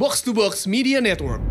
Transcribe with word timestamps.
Box 0.00 0.24
to 0.24 0.32
Box 0.32 0.64
Media 0.64 0.96
Network. 0.98 1.44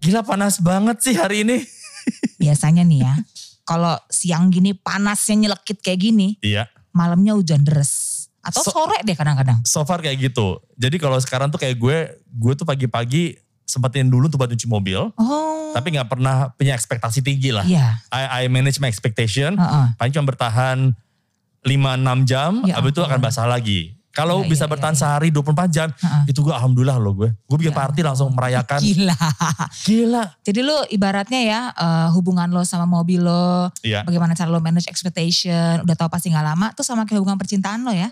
Gila 0.00 0.24
panas 0.24 0.56
banget 0.58 0.96
sih 1.04 1.12
hari 1.12 1.44
ini. 1.44 1.60
Biasanya 2.42 2.80
nih 2.80 3.04
ya, 3.04 3.14
kalau 3.62 4.00
siang 4.08 4.48
gini 4.48 4.72
panasnya 4.72 5.36
nyelekit 5.38 5.84
kayak 5.84 6.00
gini, 6.00 6.40
Iya. 6.40 6.72
malamnya 6.90 7.36
hujan 7.36 7.60
deres. 7.60 8.24
Atau 8.40 8.64
So- 8.64 8.72
sore 8.72 9.04
deh 9.04 9.12
kadang-kadang. 9.12 9.60
So 9.68 9.84
far 9.84 10.00
kayak 10.00 10.32
gitu. 10.32 10.56
Jadi 10.74 10.96
kalau 10.96 11.20
sekarang 11.20 11.52
tuh 11.52 11.60
kayak 11.60 11.76
gue, 11.76 11.96
gue 12.16 12.52
tuh 12.56 12.64
pagi-pagi 12.64 13.36
sempetin 13.68 14.08
dulu 14.08 14.32
tuh 14.32 14.40
buat 14.40 14.48
nyuci 14.48 14.64
mobil. 14.64 14.96
Oh, 15.14 15.70
Tapi 15.70 15.92
nggak 15.92 16.08
pernah 16.08 16.48
punya 16.56 16.72
ekspektasi 16.72 17.20
tinggi 17.20 17.52
lah. 17.52 17.62
iya. 17.62 18.00
I, 18.08 18.48
I 18.48 18.48
manage 18.48 18.80
my 18.80 18.88
expectation. 18.88 19.60
Heeh. 19.60 19.86
Paling 20.00 20.12
cuma 20.16 20.32
bertahan 20.32 20.96
5-6 21.60 22.24
jam, 22.24 22.64
Ya 22.64 22.80
habis 22.80 22.96
itu 22.96 23.04
akan 23.04 23.20
basah 23.20 23.44
lagi. 23.44 23.99
Kalau 24.10 24.42
Iya, 24.42 24.50
bisa 24.50 24.64
iya, 24.66 24.70
bertahan 24.74 24.96
iya, 24.98 25.00
sehari 25.00 25.28
24 25.30 25.70
jam, 25.70 25.88
Heeh. 25.94 26.22
itu 26.28 26.42
gue 26.42 26.50
alhamdulillah 26.50 26.98
loh 26.98 27.14
gue. 27.14 27.30
Gue 27.46 27.56
bikin 27.56 27.70
Ya 27.70 27.78
party 27.78 28.00
langsung 28.02 28.34
merayakan. 28.34 28.82
Gila. 28.82 29.14
Gila. 29.86 30.24
Jadi 30.42 30.60
lu 30.60 30.76
ibaratnya 30.90 31.40
ya 31.40 31.60
eh, 31.70 32.08
hubungan 32.10 32.50
lo 32.50 32.66
sama 32.66 32.90
mobil 32.90 33.22
lo, 33.22 33.70
Iya. 33.86 34.02
bagaimana 34.02 34.34
cara 34.34 34.50
lo 34.50 34.58
manage 34.58 34.90
expectation, 34.90 35.86
udah 35.86 35.94
tahu 35.94 36.10
pasti 36.10 36.28
nggak 36.28 36.46
lama, 36.46 36.66
tuh 36.74 36.82
sama 36.82 37.06
kayak 37.06 37.22
hubungan 37.22 37.38
percintaan 37.38 37.86
lo 37.86 37.94
ya. 37.94 38.10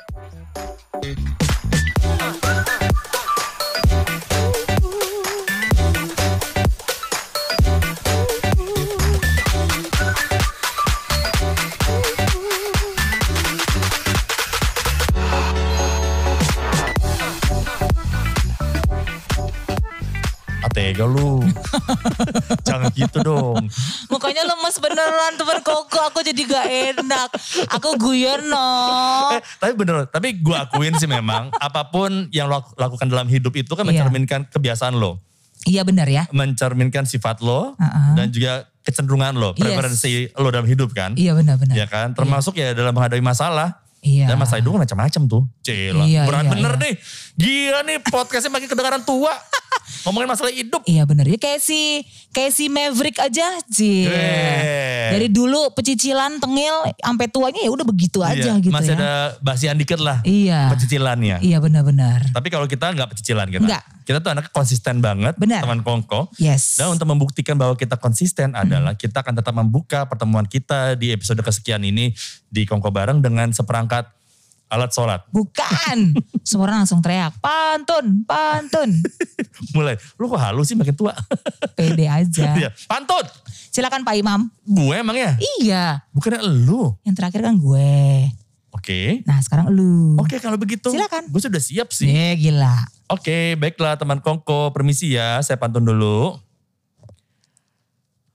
Atega 20.79 21.11
lu. 21.11 21.43
Jangan 22.71 22.95
gitu 22.95 23.19
dong. 23.19 23.67
Mukanya 24.07 24.47
lemes 24.47 24.79
beneran 24.79 25.35
teman 25.35 25.59
koko, 25.59 25.99
aku 26.07 26.23
jadi 26.23 26.39
gak 26.39 26.67
enak. 26.95 27.31
Aku 27.75 27.99
guyon 27.99 28.47
no. 28.47 28.71
Eh, 29.35 29.43
tapi 29.59 29.75
bener, 29.75 30.07
tapi 30.07 30.39
gue 30.39 30.55
akuin 30.55 30.95
sih 30.95 31.11
memang 31.11 31.51
apa 31.59 31.91
pun 31.91 32.31
yang 32.31 32.47
lo 32.47 32.63
lakukan 32.79 33.11
dalam 33.11 33.27
hidup 33.27 33.59
itu 33.59 33.75
kan 33.75 33.83
Iya. 33.83 34.07
mencerminkan 34.07 34.47
kebiasaan 34.47 34.95
lo, 34.95 35.19
Iya 35.67 35.83
benar 35.83 36.07
ya. 36.07 36.31
mencerminkan 36.31 37.03
sifat 37.03 37.43
lo 37.43 37.75
Uh-uh. 37.75 38.15
dan 38.15 38.31
juga 38.31 38.71
kecenderungan 38.87 39.35
lo, 39.35 39.51
Yes. 39.53 39.67
preferensi 39.67 40.11
lo 40.33 40.49
dalam 40.49 40.65
hidup 40.65 40.95
kan, 40.95 41.19
Iya 41.19 41.35
benar-benar. 41.35 41.75
ya 41.75 41.91
kan, 41.91 42.15
termasuk 42.15 42.55
ya 42.55 42.71
dalam 42.71 42.95
menghadapi 42.95 43.19
masalah. 43.19 43.83
Iya. 43.99 44.31
Dan 44.31 44.39
masalah 44.39 44.63
itu 44.63 44.71
kan 44.71 44.81
macam-macam 44.83 45.23
tuh. 45.27 45.43
Cila, 45.61 46.05
Iya, 46.07 46.23
berat 46.25 46.45
iya, 46.47 46.51
bener 46.55 46.73
iya. 46.73 46.83
nih. 46.87 46.95
Gila 47.35 47.81
nih 47.83 47.97
podcastnya 48.07 48.51
makin 48.51 48.69
kedengaran 48.71 49.03
tua. 49.03 49.31
Ngomongin 50.07 50.29
masalah 50.31 50.53
hidup. 50.53 50.85
Iya 50.85 51.03
bener 51.05 51.27
ya 51.27 51.37
kayak 51.37 51.59
si 51.59 52.05
kayak 52.31 52.53
si 52.55 52.71
Maverick 52.71 53.19
aja. 53.19 53.59
Eh. 53.73 55.09
Dari 55.11 55.29
dulu 55.33 55.73
pecicilan 55.73 56.39
tengil 56.39 56.93
sampai 57.01 57.27
tuanya 57.27 57.61
ya 57.65 57.71
udah 57.73 57.87
begitu 57.89 58.21
aja 58.23 58.55
Iya, 58.55 58.63
gitu 58.63 58.73
Masih 58.73 58.95
ya. 58.95 58.99
ada 59.01 59.13
basian 59.41 59.75
dikit 59.75 59.99
lah. 59.99 60.21
Iya. 60.23 60.71
Pecicilannya. 60.77 61.43
Iya 61.43 61.59
benar-benar. 61.59 62.31
Tapi 62.31 62.49
kalau 62.53 62.69
kita 62.69 62.93
nggak 62.93 63.17
pecicilan 63.17 63.49
kita. 63.49 63.65
Nggak. 63.65 63.83
Kita 64.05 64.25
tuh 64.25 64.31
anaknya 64.33 64.53
konsisten 64.55 65.05
banget. 65.05 65.35
Benar. 65.37 65.65
Teman 65.67 65.85
kongko. 65.85 66.33
Yes. 66.41 66.81
Dan 66.81 66.97
untuk 66.97 67.05
membuktikan 67.05 67.59
bahwa 67.59 67.77
kita 67.77 68.01
konsisten 68.01 68.57
adalah 68.57 68.97
kita 68.97 69.21
akan 69.21 69.35
tetap 69.37 69.53
membuka 69.53 70.09
pertemuan 70.09 70.49
kita 70.49 70.97
di 70.97 71.13
episode 71.13 71.43
kesekian 71.45 71.85
ini 71.85 72.15
di 72.49 72.65
Kongko 72.65 72.89
Bareng 72.89 73.21
dengan 73.21 73.53
seperangkat 73.53 73.98
alat 74.69 74.91
sholat. 74.93 75.21
Bukan. 75.33 76.13
Semua 76.49 76.69
orang 76.69 76.85
langsung 76.85 77.01
teriak, 77.01 77.37
pantun, 77.41 78.25
pantun. 78.25 78.93
Mulai, 79.77 79.97
lu 80.21 80.29
kok 80.29 80.41
halus 80.41 80.69
sih 80.71 80.77
makin 80.77 80.95
tua? 80.97 81.13
Pede 81.77 82.09
aja. 82.09 82.55
Iya, 82.57 82.71
Pantun! 82.87 83.25
Silakan 83.69 84.05
Pak 84.05 84.15
Imam. 84.17 84.49
Gue 84.65 84.97
emang 84.97 85.17
ya? 85.17 85.37
Iya. 85.61 86.05
Bukannya 86.13 86.41
lu? 86.45 86.97
Yang 87.05 87.15
terakhir 87.21 87.41
kan 87.45 87.55
gue. 87.57 87.93
Oke. 88.73 89.25
Nah 89.25 89.41
sekarang 89.41 89.73
lu. 89.73 90.17
Oke 90.21 90.41
kalau 90.41 90.57
begitu. 90.57 90.89
Silakan. 90.93 91.29
Gue 91.29 91.41
sudah 91.43 91.61
siap 91.61 91.93
sih. 91.93 92.09
Eh 92.09 92.37
gila. 92.39 92.85
Oke, 93.09 93.57
baiklah 93.57 93.97
teman 93.97 94.21
Kongko, 94.21 94.73
permisi 94.77 95.17
ya, 95.17 95.41
saya 95.41 95.57
pantun 95.57 95.85
dulu. 95.85 96.37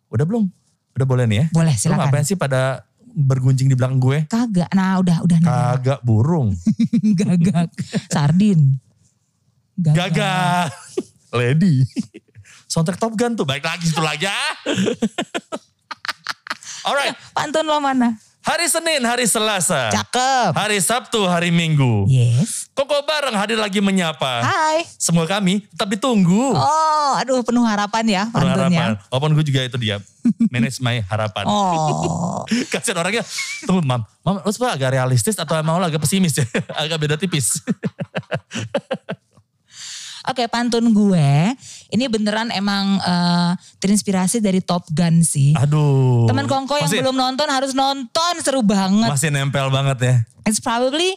Udah 0.09 0.25
belum? 0.25 0.49
Udah 0.93 1.05
boleh 1.09 1.25
nih 1.25 1.37
ya? 1.41 1.45
Boleh 1.53 1.73
Lu 1.73 1.81
silakan. 1.81 2.09
ngapain 2.09 2.25
sih 2.25 2.37
pada 2.37 2.85
bergunjing 3.13 3.69
di 3.69 3.77
belakang 3.77 4.01
gue? 4.01 4.25
Kagak. 4.25 4.73
Nah 4.73 4.97
udah 4.99 5.17
udah. 5.21 5.39
Kagak 5.39 6.01
burung. 6.01 6.57
Gagak. 7.21 7.69
Sardin. 8.09 8.81
Gagak. 9.77 10.73
Lady. 11.39 11.85
Soundtrack 12.69 12.97
Top 12.97 13.13
Gun 13.13 13.37
tuh, 13.37 13.45
baik 13.45 13.61
lagi 13.61 13.85
situ 13.85 14.01
lagi 14.01 14.25
ya. 14.25 14.33
Alright, 16.89 17.15
Pantun 17.31 17.69
lo 17.69 17.77
mana? 17.77 18.17
Hari 18.43 18.67
Senin, 18.67 19.01
hari 19.01 19.25
Selasa. 19.25 19.89
Cakep. 19.89 20.51
Hari 20.51 20.77
Sabtu, 20.83 21.23
hari 21.25 21.49
Minggu. 21.49 22.05
Yes. 22.05 22.67
Koko 22.73 23.05
bareng 23.05 23.37
hadir 23.37 23.55
lagi 23.55 23.79
menyapa. 23.79 24.43
Hai. 24.43 24.83
Semua 24.99 25.23
kami 25.23 25.63
tetap 25.71 25.87
ditunggu. 25.87 26.51
Oh, 26.53 27.11
aduh 27.15 27.45
penuh 27.45 27.61
harapan 27.63 28.03
ya 28.03 28.23
Penuh 28.29 28.49
pantunnya. 28.49 28.97
harapan. 28.97 29.09
Walaupun 29.09 29.31
gue 29.39 29.45
juga 29.45 29.61
itu 29.63 29.77
dia. 29.79 29.97
Manage 30.49 30.79
my 30.79 31.03
harapan. 31.05 31.43
Oh, 31.47 32.43
Kasian 32.73 32.95
orangnya, 32.95 33.23
tunggu 33.63 33.83
mam, 33.83 34.01
mam 34.23 34.39
lu 34.39 34.65
agak 34.65 34.95
realistis 34.95 35.35
atau 35.35 35.53
emang 35.59 35.79
lu 35.79 35.85
agak 35.85 35.99
pesimis 35.99 36.33
ya? 36.39 36.45
agak 36.83 36.97
beda 36.99 37.15
tipis. 37.19 37.59
oke 40.33 40.43
pantun 40.49 40.89
gue. 40.89 41.53
Ini 41.87 42.09
beneran 42.09 42.49
emang 42.49 42.97
eh, 42.97 43.51
terinspirasi 43.77 44.41
dari 44.41 44.59
Top 44.59 44.89
Gun 44.89 45.21
sih. 45.21 45.53
Aduh. 45.53 46.25
Teman 46.25 46.49
Kongko 46.49 46.75
yang 46.75 46.89
Masih- 46.89 46.99
belum 46.99 47.13
nonton 47.13 47.47
harus 47.47 47.71
nonton, 47.71 48.33
seru 48.41 48.65
banget. 48.65 49.07
Masih 49.07 49.29
nempel 49.29 49.69
banget 49.69 49.97
ya. 50.01 50.15
It's 50.43 50.57
probably 50.57 51.13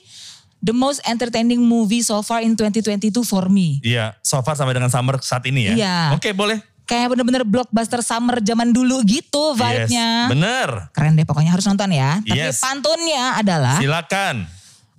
the 0.60 0.70
most 0.70 1.00
entertaining 1.02 1.58
movie 1.58 2.00
so 2.00 2.20
far 2.20 2.40
in 2.40 2.52
2022 2.52 3.10
for 3.22 3.48
me. 3.48 3.80
Iya, 3.80 4.14
so 4.20 4.38
far 4.40 4.54
sampai 4.54 4.76
dengan 4.76 4.92
summer 4.92 5.16
saat 5.18 5.42
ini 5.44 5.66
ya. 5.66 5.74
Iya. 5.74 5.96
Oke 6.12 6.30
boleh. 6.30 6.60
Kayak 6.86 7.18
bener-bener 7.18 7.42
blockbuster 7.42 7.98
summer 7.98 8.38
zaman 8.38 8.70
dulu 8.70 9.02
gitu 9.02 9.58
vibe-nya. 9.58 10.26
Yes, 10.26 10.30
bener. 10.30 10.68
Keren 10.94 11.18
deh 11.18 11.26
pokoknya 11.26 11.50
harus 11.50 11.66
nonton 11.66 11.90
ya. 11.90 12.22
Tapi 12.22 12.38
Yes. 12.38 12.62
pantunnya 12.62 13.34
adalah 13.34 13.82
Silakan. 13.82 14.46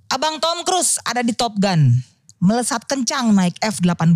Abang 0.08 0.36
Tom 0.36 0.64
Cruise 0.64 1.00
ada 1.00 1.20
di 1.20 1.32
Top 1.32 1.56
Gun. 1.56 1.96
Melesat 2.38 2.86
kencang 2.86 3.34
naik 3.34 3.58
F-18. 3.58 4.14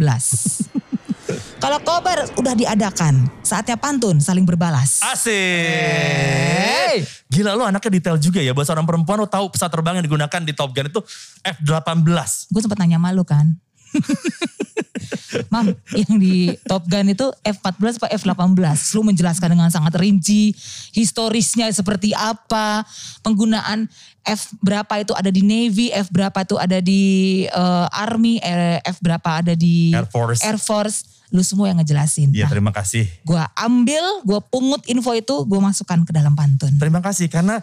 Kalau 1.62 1.78
kobar 1.83 2.27
udah 2.38 2.55
diadakan, 2.59 3.27
saatnya 3.43 3.78
pantun 3.78 4.19
saling 4.19 4.43
berbalas. 4.43 5.03
Asik. 5.03 5.31
Hey. 5.31 7.06
Gila 7.31 7.55
lu 7.55 7.62
anaknya 7.62 7.99
detail 7.99 8.19
juga 8.19 8.43
ya. 8.43 8.50
Buat 8.50 8.66
seorang 8.66 8.87
perempuan 8.87 9.22
lu 9.22 9.31
tahu 9.31 9.50
pesawat 9.50 9.71
terbang 9.71 9.99
yang 9.99 10.06
digunakan 10.06 10.41
di 10.43 10.53
Top 10.55 10.75
Gun 10.75 10.91
itu 10.91 11.00
F-18. 11.47 12.50
Gue 12.50 12.60
sempet 12.62 12.78
nanya 12.83 12.99
malu 12.99 13.22
kan. 13.22 13.59
Mam, 15.53 15.72
yang 15.97 16.21
di 16.21 16.53
Top 16.69 16.84
Gun 16.89 17.12
itu 17.12 17.27
F-14 17.41 18.03
apa 18.03 18.09
F-18? 18.21 18.78
Lu 18.99 19.06
menjelaskan 19.06 19.49
dengan 19.56 19.69
sangat 19.72 19.97
rinci, 19.97 20.53
historisnya 20.93 21.72
seperti 21.72 22.12
apa, 22.12 22.84
penggunaan 23.25 23.89
F 24.22 24.55
berapa 24.59 24.91
itu 24.99 25.12
ada 25.12 25.28
di 25.28 25.43
Navy, 25.43 25.91
F 25.91 26.06
berapa 26.09 26.38
itu 26.41 26.55
ada 26.55 26.78
di 26.78 27.03
eh, 27.44 27.87
Army, 27.91 28.38
eh, 28.38 28.78
F 28.83 29.03
berapa 29.03 29.43
ada 29.43 29.53
di 29.53 29.91
Air 29.91 30.06
Force. 30.06 30.41
Air 30.43 30.59
Force. 30.59 30.99
Lu 31.33 31.41
semua 31.41 31.72
yang 31.72 31.81
ngejelasin. 31.81 32.28
Iya 32.28 32.44
Nah, 32.44 32.53
terima 32.53 32.72
kasih. 32.77 33.09
gue 33.25 33.41
ambil, 33.56 34.05
gue 34.21 34.37
pungut 34.53 34.84
info 34.84 35.16
itu, 35.16 35.33
gue 35.49 35.56
masukkan 35.59 36.05
ke 36.05 36.12
dalam 36.12 36.37
pantun. 36.37 36.77
Terima 36.77 37.00
kasih 37.00 37.33
karena 37.33 37.56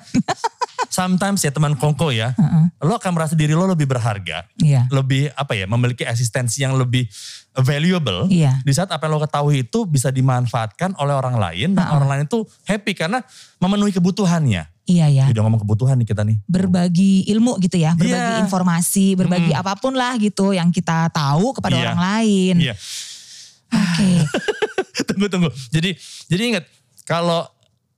sometimes 0.90 1.46
ya 1.46 1.53
teman 1.53 1.78
kongko 1.78 2.09
ya, 2.09 2.34
lo 2.81 2.97
akan 2.97 3.12
merasa 3.14 3.38
diri 3.38 3.53
lo 3.53 3.70
lebih 3.70 3.86
berharga, 3.86 4.50
Iya. 4.58 4.90
lebih 4.90 5.30
apa 5.38 5.53
ya, 5.53 5.70
memiliki 5.70 6.02
eksistensi 6.02 6.66
yang 6.66 6.81
lebih 6.81 7.06
valuable. 7.62 8.26
Iya. 8.26 8.58
Di 8.66 8.73
saat 8.73 8.90
apa 8.90 9.05
yang 9.05 9.20
lo 9.20 9.22
ketahui 9.22 9.62
itu 9.62 9.85
bisa 9.85 10.09
dimanfaatkan 10.09 10.97
oleh 10.97 11.14
orang 11.14 11.38
lain 11.38 11.78
dan 11.78 11.94
orang 11.94 12.09
lain 12.09 12.23
itu 12.26 12.41
happy 12.66 12.97
karena 12.97 13.22
memenuhi 13.62 13.94
kebutuhannya. 13.94 14.66
Iya 14.90 15.06
ya. 15.08 15.26
Udah 15.30 15.41
ngomong 15.46 15.62
kebutuhan 15.62 15.96
nih 15.96 16.08
kita 16.08 16.26
nih. 16.26 16.41
berbagi 16.44 17.30
ilmu 17.30 17.62
gitu 17.62 17.78
ya, 17.78 17.94
berbagi 17.94 18.18
Iya. 18.34 18.41
informasi, 18.41 19.14
berbagi 19.14 19.53
apa 19.53 19.78
pun 19.78 19.94
lah 19.94 20.18
gitu 20.18 20.50
yang 20.50 20.70
kita 20.70 21.08
tahu 21.09 21.53
kepada 21.53 21.76
Iya. 21.76 21.84
orang 21.86 22.00
lain. 22.02 22.56
Iya. 22.59 22.74
Oke. 23.70 24.09
tunggu 25.08 25.28
tunggu. 25.28 25.50
Jadi 25.70 25.94
jadi 26.26 26.41
ingat 26.50 26.66
kalau 27.03 27.46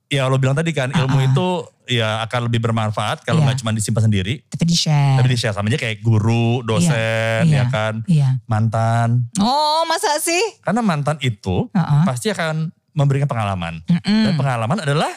ya 0.06 0.28
lo 0.28 0.36
bilang 0.36 0.52
tadi 0.52 0.70
kan 0.70 0.92
ilmu 0.92 1.18
itu 1.24 1.48
ya 1.88 2.20
akan 2.22 2.46
lebih 2.46 2.60
bermanfaat 2.60 3.24
kalau 3.24 3.40
Iya. 3.40 3.46
nggak 3.48 3.58
cuma 3.58 3.72
disimpan 3.72 4.04
sendiri, 4.04 4.44
Tapi 4.46 4.64
di 4.64 4.76
share. 4.76 5.16
tapi 5.16 5.28
di 5.28 5.36
share 5.36 5.50
sama 5.50 5.66
aja 5.66 5.78
kayak 5.78 5.98
guru, 5.98 6.60
dosen, 6.62 7.42
Iya, 7.42 7.56
ya 7.58 7.64
kan, 7.66 8.04
Iya. 8.06 8.36
mantan. 8.46 9.32
Oh 9.36 9.82
masa 9.84 10.20
sih? 10.20 10.40
Karena 10.60 10.80
mantan 10.80 11.16
itu 11.18 11.72
Heeh. 11.72 12.02
pasti 12.04 12.28
akan 12.28 12.68
memberikan 12.92 13.24
pengalaman. 13.24 13.80
Mm-mm. 13.82 14.22
Dan 14.22 14.32
pengalaman 14.36 14.78
adalah 14.78 15.08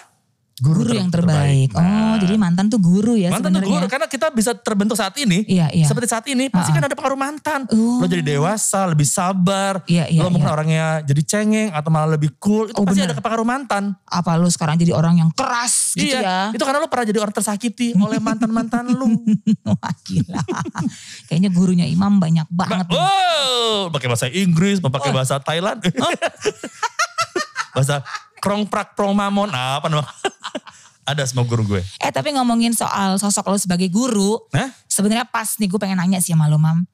Guru, 0.56 0.88
ter- 0.88 0.96
yang 0.96 1.12
terbaik. 1.12 1.76
Oh, 1.76 1.84
Nah, 1.84 2.16
jadi 2.16 2.40
mantan 2.40 2.72
tuh 2.72 2.80
guru 2.80 3.14
ya 3.14 3.28
mantan 3.28 3.52
tuh 3.52 3.60
sebenarnya. 3.60 3.76
guru 3.76 3.86
karena 3.92 4.08
kita 4.08 4.28
bisa 4.32 4.56
terbentuk 4.56 4.96
saat 4.96 5.12
ini. 5.20 5.44
Iya, 5.44 5.68
iya. 5.70 5.84
Seperti 5.84 6.08
saat 6.08 6.24
ini 6.26 6.48
pasti 6.48 6.72
kan 6.72 6.80
ada 6.80 6.96
pengaruh 6.96 7.20
mantan. 7.20 7.68
Oh. 7.70 8.00
Lo 8.00 8.08
jadi 8.08 8.24
dewasa, 8.24 8.88
lebih 8.88 9.04
sabar. 9.04 9.84
Iya, 9.84 10.08
iya, 10.08 10.16
lo 10.18 10.32
mungkin 10.32 10.48
iya. 10.48 10.56
orangnya 10.56 10.86
jadi 11.04 11.22
cengeng 11.22 11.70
atau 11.70 11.90
malah 11.90 12.16
lebih 12.16 12.40
cool. 12.40 12.72
Itu 12.72 12.80
Oh, 12.80 12.88
pasti 12.88 13.04
benar. 13.04 13.12
ada 13.12 13.20
pengaruh 13.20 13.44
mantan. 13.44 13.84
Apa 14.02 14.40
lu 14.40 14.48
sekarang 14.48 14.76
jadi 14.76 14.92
orang 14.92 15.18
yang 15.18 15.30
keras 15.30 15.92
gitu 15.94 16.16
iya, 16.16 16.24
ya? 16.24 16.40
itu 16.50 16.64
karena 16.64 16.80
lo 16.80 16.88
pernah 16.88 17.04
jadi 17.06 17.20
orang 17.20 17.36
tersakiti 17.36 17.92
oleh 17.94 18.18
mantan-mantan 18.18 18.88
lu. 18.88 19.12
Wah 19.68 19.92
gila. 20.02 20.40
Kayaknya 21.28 21.50
gurunya 21.52 21.84
Imam 21.84 22.16
banyak 22.16 22.48
banget. 22.48 22.88
nih. 22.88 22.96
Oh, 22.96 23.92
pakai 23.92 24.08
bahasa 24.08 24.32
Inggris, 24.32 24.80
pakai 24.80 25.12
Oh. 25.12 25.14
bahasa 25.14 25.36
Thailand. 25.38 25.84
bahasa 27.76 28.08
krong 28.46 28.70
prak 28.70 28.94
prong 28.94 29.18
mamon, 29.18 29.50
apa 29.50 29.90
nama? 29.90 30.06
Ada 31.10 31.26
semua 31.26 31.46
guru 31.46 31.66
gue. 31.66 31.82
Eh 31.98 32.10
tapi 32.10 32.34
ngomongin 32.34 32.74
soal 32.74 33.18
sosok 33.18 33.50
lo 33.50 33.58
sebagai 33.58 33.90
guru. 33.90 34.38
Hah? 34.54 34.70
Sebenarnya 34.86 35.26
pas 35.26 35.58
nih 35.58 35.66
gue 35.66 35.78
pengen 35.78 35.98
nanya 35.98 36.18
sih 36.18 36.34
sama 36.34 36.46
lo 36.46 36.58
Mam. 36.58 36.86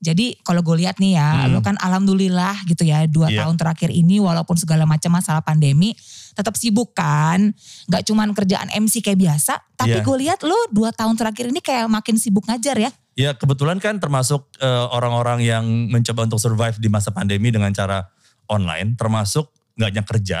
Jadi 0.00 0.32
kalau 0.40 0.64
gue 0.64 0.80
lihat 0.80 0.96
nih 0.96 1.14
ya, 1.14 1.44
lo 1.46 1.60
kan 1.60 1.76
alhamdulillah 1.76 2.64
gitu 2.64 2.88
ya 2.88 3.04
dua 3.04 3.28
Hmm. 3.28 3.34
Iya. 3.36 3.40
tahun 3.44 3.56
terakhir 3.60 3.90
ini 3.92 4.16
walaupun 4.16 4.56
segala 4.56 4.88
macam 4.88 5.12
masalah 5.12 5.44
pandemi 5.44 5.92
tetap 6.32 6.56
sibuk 6.56 6.96
kan. 6.96 7.52
Gak 7.86 8.08
cuman 8.08 8.32
kerjaan 8.32 8.72
MC 8.72 9.04
kayak 9.04 9.20
biasa, 9.20 9.60
tapi 9.76 10.00
Iya. 10.00 10.06
gue 10.06 10.16
lihat 10.24 10.40
lo 10.40 10.56
dua 10.72 10.88
tahun 10.90 11.14
terakhir 11.20 11.52
ini 11.52 11.60
kayak 11.60 11.86
makin 11.86 12.16
sibuk 12.16 12.48
ngajar 12.48 12.74
ya. 12.80 12.90
Ya 13.14 13.36
kebetulan 13.36 13.76
kan 13.76 14.00
termasuk 14.00 14.48
eh, 14.56 14.86
orang-orang 14.88 15.44
yang 15.44 15.64
mencoba 15.92 16.24
untuk 16.24 16.40
survive 16.40 16.80
di 16.80 16.88
masa 16.88 17.12
pandemi 17.12 17.52
dengan 17.52 17.68
cara 17.70 18.08
online, 18.48 18.96
termasuk 18.96 19.52
nggak 19.76 19.88
hanya 19.92 20.04
kerja, 20.08 20.38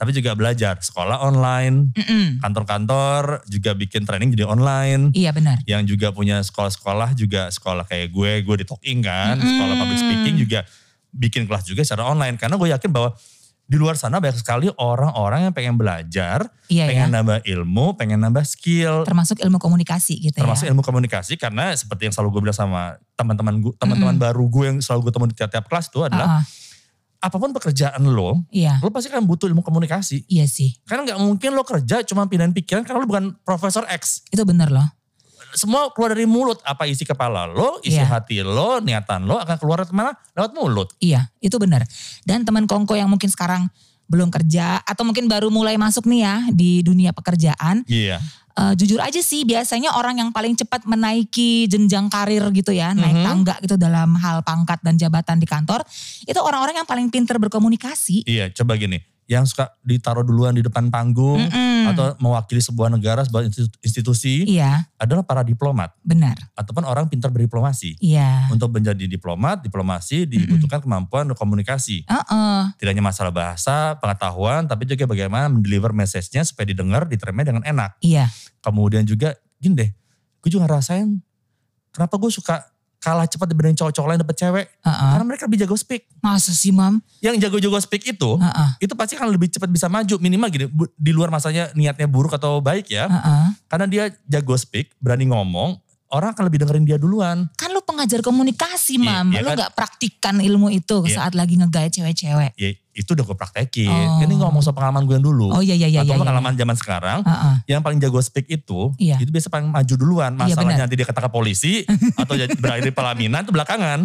tapi 0.00 0.16
juga 0.16 0.32
belajar. 0.32 0.80
Sekolah 0.80 1.20
online, 1.20 1.92
kantor-kantor 2.40 3.44
juga 3.46 3.76
bikin 3.76 4.02
training 4.02 4.32
jadi 4.32 4.48
online. 4.48 5.12
Iya 5.12 5.30
benar. 5.30 5.60
Yang 5.68 5.92
juga 5.92 6.08
punya 6.10 6.40
sekolah-sekolah 6.40 7.12
juga 7.12 7.52
sekolah 7.52 7.84
kayak 7.84 8.08
gue, 8.08 8.40
gue 8.40 8.56
di 8.56 8.66
Talking 8.66 9.04
kan, 9.04 9.36
sekolah 9.36 9.74
public 9.76 10.00
speaking 10.00 10.36
juga 10.40 10.64
bikin 11.12 11.44
kelas 11.44 11.68
juga 11.68 11.84
secara 11.84 12.08
online. 12.08 12.34
Karena 12.34 12.56
gue 12.56 12.68
yakin 12.72 12.90
bahwa 12.90 13.12
di 13.70 13.78
luar 13.78 13.94
sana 13.94 14.18
banyak 14.18 14.34
sekali 14.34 14.66
orang-orang 14.74 15.46
yang 15.46 15.54
pengen 15.54 15.78
belajar, 15.78 16.42
Iya 16.66 16.90
pengen 16.90 17.06
ya. 17.06 17.14
nambah 17.22 17.38
ilmu, 17.46 17.94
pengen 17.94 18.18
nambah 18.18 18.42
skill, 18.42 19.06
Termasuk 19.06 19.38
ilmu 19.38 19.62
komunikasi 19.62 20.18
gitu 20.18 20.42
termasuk 20.42 20.66
ya. 20.66 20.74
ilmu 20.74 20.82
komunikasi 20.82 21.38
karena 21.38 21.70
seperti 21.70 22.10
yang 22.10 22.14
selalu 22.16 22.34
gue 22.34 22.50
bilang 22.50 22.58
sama 22.58 22.98
teman-teman 23.14 23.62
gue 23.62 23.70
teman-teman 23.78 24.18
baru 24.18 24.42
gue 24.50 24.64
yang 24.64 24.78
selalu 24.82 25.06
gue 25.06 25.12
temuin 25.14 25.30
di 25.30 25.36
tiap-tiap 25.38 25.70
kelas 25.70 25.86
itu 25.86 26.02
adalah 26.02 26.26
Ah, 26.26 26.36
ah, 26.40 26.44
apa 27.20 27.36
pun 27.36 27.52
pekerjaan 27.52 28.00
lo 28.02 28.48
iya. 28.48 28.80
lo 28.80 28.88
pasti 28.88 29.08
kan 29.08 29.20
butuh 29.20 29.44
ilmu 29.44 29.60
komunikasi 29.60 30.24
Iya 30.24 30.48
sih. 30.48 30.72
karena 30.82 31.04
nggak 31.06 31.20
mungkin 31.20 31.52
lo 31.52 31.62
kerja 31.62 32.00
cuma 32.02 32.24
pindahin 32.24 32.50
pikiran 32.50 32.80
karena 32.80 32.98
lo 32.98 33.06
bukan 33.06 33.36
profesor 33.40 33.84
X 33.86 34.24
Itu 34.28 34.42
bener 34.42 34.72
loh. 34.72 34.88
semua 35.50 35.90
keluar 35.90 36.14
dari 36.14 36.24
mulut 36.24 36.62
apa 36.62 36.86
isi 36.86 37.02
kepala 37.02 37.44
lo 37.44 37.76
isi 37.82 37.98
Iya. 37.98 38.08
hati 38.08 38.40
lo 38.40 38.78
niatan 38.78 39.26
lo 39.26 39.36
akan 39.36 39.56
keluar 39.56 39.82
ke 39.82 39.90
mana 39.90 40.16
lewat 40.32 40.52
mulut 40.54 40.88
Iya, 40.96 41.28
itu 41.38 41.58
benar. 41.58 41.84
Dan 42.22 42.46
teman 42.46 42.64
kongko 42.64 42.94
yang 42.94 43.10
mungkin 43.10 43.28
sekarang 43.28 43.68
belum 44.06 44.26
kerja 44.26 44.82
atau 44.82 45.06
mungkin 45.06 45.26
baru 45.26 45.50
mulai 45.50 45.76
masuk 45.76 46.06
nih 46.06 46.20
ya 46.22 46.34
di 46.50 46.82
dunia 46.82 47.10
pekerjaan, 47.10 47.86
iya 47.86 48.18
eh, 48.60 48.74
jujur 48.76 49.00
aja 49.00 49.18
sih 49.18 49.42
biasanya 49.42 49.96
orang 49.96 50.20
yang 50.20 50.30
paling 50.30 50.52
cepat 50.52 50.84
menaiki 50.84 51.64
jenjang 51.64 52.06
karir 52.06 52.44
gitu 52.52 52.70
ya, 52.70 52.92
naik 52.92 53.16
Mhm. 53.16 53.24
tangga 53.24 53.54
gitu 53.58 53.74
dalam 53.74 54.12
hal 54.14 54.44
pangkat 54.44 54.84
dan 54.84 54.94
jabatan 54.94 55.40
di 55.40 55.48
kantor, 55.48 55.80
itu 56.22 56.36
orang-orang 56.36 56.84
yang 56.84 56.88
paling 56.88 57.08
pinter 57.08 57.40
berkomunikasi. 57.40 58.28
iya 58.28 58.52
coba 58.52 58.76
gini 58.76 59.00
yang 59.30 59.46
suka 59.46 59.70
ditaruh 59.86 60.26
duluan 60.26 60.50
di 60.50 60.58
depan 60.58 60.90
panggung 60.90 61.38
Mm-mm. 61.38 61.86
atau 61.94 62.18
mewakili 62.18 62.58
sebuah 62.58 62.90
negara 62.90 63.22
sebuah 63.22 63.46
institu- 63.46 63.78
institusi 63.78 64.42
Iya, 64.42 64.90
adalah 64.98 65.22
para 65.22 65.46
diplomat 65.46 65.94
benar. 66.02 66.34
ataupun 66.58 66.82
orang 66.82 67.06
pintar 67.06 67.30
berdiplomasi 67.30 67.94
Iya. 68.02 68.50
untuk 68.50 68.74
menjadi 68.74 69.06
diplomat, 69.06 69.62
diplomasi 69.62 70.26
dibutuhkan 70.26 70.82
kemampuan 70.82 71.30
komunikasi. 71.30 72.02
Heeh. 72.10 72.60
Tidak 72.74 72.90
hanya 72.90 73.06
masalah 73.06 73.30
bahasa, 73.30 73.94
pengetahuan, 74.02 74.66
tapi 74.66 74.82
juga 74.82 75.06
bagaimana 75.06 75.46
mendeliver 75.46 75.94
message-nya 75.94 76.42
supaya 76.42 76.66
didengar, 76.66 77.06
diterima 77.06 77.46
dengan 77.46 77.62
enak. 77.62 78.02
Iya. 78.02 78.26
Kemudian 78.58 79.06
juga, 79.06 79.38
gini 79.62 79.78
deh, 79.78 79.90
gue 80.42 80.50
juga 80.50 80.66
ngerasain 80.66 81.06
kenapa 81.94 82.18
gue 82.18 82.30
suka 82.34 82.66
kalah 83.00 83.24
cepat 83.24 83.48
dibanding 83.48 83.80
cowok-cowok 83.80 84.08
lain 84.12 84.20
dapet 84.20 84.36
cewek. 84.36 84.66
Heeh. 84.84 85.10
Karena 85.16 85.24
mereka 85.24 85.48
lebih 85.48 85.58
jago 85.64 85.74
speak. 85.74 86.06
Masa 86.20 86.52
sih, 86.52 86.70
Mam? 86.70 87.00
Yang 87.24 87.48
jago-jago 87.48 87.80
speak 87.80 88.04
itu, 88.04 88.30
Heeh. 88.36 88.68
itu 88.84 88.92
pasti 88.92 89.16
akan 89.16 89.32
lebih 89.32 89.48
cepat 89.48 89.72
bisa 89.72 89.88
maju. 89.88 90.20
Minimal 90.20 90.48
gini, 90.52 90.66
di 90.94 91.10
luar 91.16 91.32
masanya 91.32 91.72
niatnya 91.72 92.04
buruk 92.04 92.36
atau 92.36 92.60
baik 92.60 92.92
ya. 92.92 93.08
Heeh. 93.08 93.44
Karena 93.72 93.86
dia 93.88 94.04
jago 94.28 94.52
speak, 94.54 94.92
berani 95.00 95.32
ngomong, 95.32 95.80
orang 96.12 96.36
akan 96.36 96.44
lebih 96.46 96.60
dengerin 96.60 96.84
dia 96.84 96.98
duluan. 97.00 97.48
Kan 97.56 97.69
pengajar 97.90 98.20
komunikasi, 98.20 98.94
Iya, 98.96 99.20
Mam. 99.20 99.26
iya 99.30 99.40
lu 99.40 99.48
kan? 99.48 99.58
gak 99.58 99.72
praktikkan 99.74 100.36
ilmu 100.38 100.70
itu 100.70 100.96
Iya. 101.04 101.14
saat 101.18 101.32
lagi 101.34 101.54
ngegaya 101.54 101.88
cewek-cewek. 101.88 102.54
Ya 102.54 102.70
itu 102.90 103.14
udah 103.14 103.22
gue 103.22 103.32
praktekin. 103.34 103.86
Oh. 103.88 104.18
Ini 104.20 104.34
ngomong 104.36 104.60
soal 104.60 104.74
pengalaman 104.74 105.06
gue 105.06 105.14
yang 105.14 105.24
dulu. 105.24 105.48
Oh 105.50 105.62
iya 105.62 105.72
iya 105.72 105.86
iya. 105.86 106.02
atau 106.02 106.10
iya, 106.10 106.14
iya. 106.14 106.20
pengalaman 106.20 106.52
zaman 106.52 106.76
sekarang 106.76 107.18
Heeh. 107.22 107.54
yang 107.68 107.80
paling 107.80 107.96
jago 107.96 108.18
speak 108.18 108.44
itu 108.46 108.92
Iya. 108.98 109.16
itu 109.16 109.30
biasa 109.30 109.46
paling 109.46 109.66
maju 109.66 109.94
duluan 109.94 110.34
Iya, 110.34 110.52
masalahnya 110.52 110.74
benar. 110.74 110.84
nanti 110.84 110.94
dia 110.94 111.06
ketangkap 111.06 111.32
polisi 111.32 111.72
atau 112.20 112.34
jadi 112.34 112.50
berakhir 112.52 112.84
di 112.84 112.92
pelaminan 112.92 113.40
itu 113.40 113.52
belakangan 113.52 113.98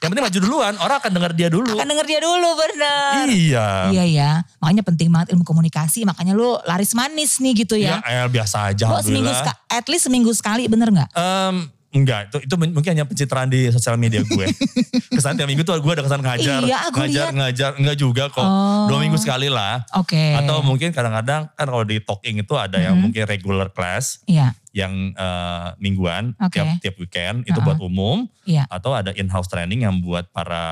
yang 0.00 0.08
penting 0.08 0.24
maju 0.24 0.38
duluan 0.40 0.74
orang 0.78 0.96
akan 0.98 1.10
dengar 1.12 1.32
dia 1.32 1.48
dulu 1.48 1.76
Kan 1.76 1.84
denger 1.84 2.06
dia 2.08 2.20
dulu 2.20 2.48
bener. 2.56 3.24
iya 3.28 3.68
Iya 3.92 4.04
ya, 4.08 4.30
makanya 4.58 4.82
penting 4.82 5.08
banget 5.10 5.28
ilmu 5.30 5.44
komunikasi, 5.44 6.08
makanya 6.08 6.32
lu 6.32 6.56
laris 6.64 6.96
manis 6.96 7.36
nih 7.38 7.52
gitu 7.54 7.76
ya, 7.76 8.00
ya. 8.00 8.24
eh, 8.24 8.28
biasa 8.30 8.72
aja 8.72 8.88
Lu 8.88 9.04
seminggu 9.04 9.30
at 9.68 9.86
least 9.86 10.08
seminggu 10.08 10.32
sekali 10.32 10.64
bener 10.66 10.88
gak? 10.90 11.08
Em, 11.12 11.68
enggak 11.90 12.30
itu 12.30 12.46
itu 12.46 12.54
mungkin 12.54 12.90
hanya 12.92 13.02
pencitraan 13.02 13.46
di 13.46 13.66
sosial 13.68 13.94
media 13.94 14.22
gue 14.22 14.46
kesan 15.10 15.34
tiap 15.34 15.44
minggu 15.44 15.60
tuh 15.60 15.74
gue 15.74 15.90
ada 15.90 16.00
kesan 16.00 16.20
ngajar 16.20 16.62
Iya, 16.62 16.78
aku 16.86 16.96
ngajar 16.96 17.26
lihat. 17.26 17.34
ngajar 17.34 17.70
enggak 17.76 17.96
juga 17.96 18.24
kok 18.28 18.38
Oh. 18.40 18.86
dua 18.86 18.98
minggu 19.00 19.16
sekali 19.16 19.46
lah 19.46 19.82
Oke. 19.92 20.34
atau 20.34 20.60
mungkin 20.60 20.90
kadang-kadang 20.90 21.50
kan 21.50 21.66
kalau 21.66 21.82
di 21.82 21.98
talking 21.98 22.38
itu 22.38 22.54
ada 22.54 22.78
yang 22.78 22.94
Mhm. 22.94 23.02
mungkin 23.04 23.22
regular 23.24 23.68
class 23.68 24.22
Iya, 24.24 24.54
yang 24.70 24.92
eh, 25.12 25.68
mingguan 25.76 26.38
Oke. 26.38 26.56
tiap 26.56 26.66
tiap 26.80 26.94
weekend 26.96 27.42
itu 27.42 27.54
Uh-uh. 27.54 27.66
buat 27.66 27.78
umum 27.80 28.16
iya. 28.44 28.64
atau 28.66 28.92
ada 28.92 29.10
in-house 29.12 29.46
training 29.46 29.82
yang 29.82 29.98
buat 29.98 30.30
para 30.30 30.62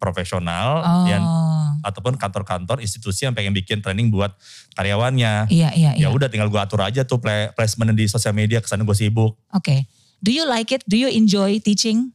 profesional 0.00 0.80
Oh, 0.80 1.06
yang 1.06 1.22
ataupun 1.80 2.16
kantor-kantor 2.16 2.80
institusi 2.80 3.22
yang 3.22 3.32
pengen 3.32 3.52
bikin 3.52 3.78
training 3.78 4.08
buat 4.08 4.32
karyawannya. 4.74 5.46
iya 5.48 5.70
iya 5.70 5.92
iya. 5.92 6.02
Ya 6.02 6.08
udah 6.08 6.26
tinggal 6.26 6.48
gue 6.48 6.56
atur 6.56 6.80
aja 6.80 7.04
tuh 7.04 7.20
placement 7.54 7.92
di 7.92 8.04
sosial 8.04 8.32
media 8.32 8.58
ke 8.58 8.66
sana 8.66 8.80
gue 8.80 8.92
sibuk. 8.92 9.36
Oke. 9.50 9.84
Do 10.20 10.30
you 10.30 10.44
like 10.44 10.68
it? 10.70 10.84
Do 10.84 10.96
you 10.96 11.08
enjoy 11.08 11.58
teaching? 11.60 12.12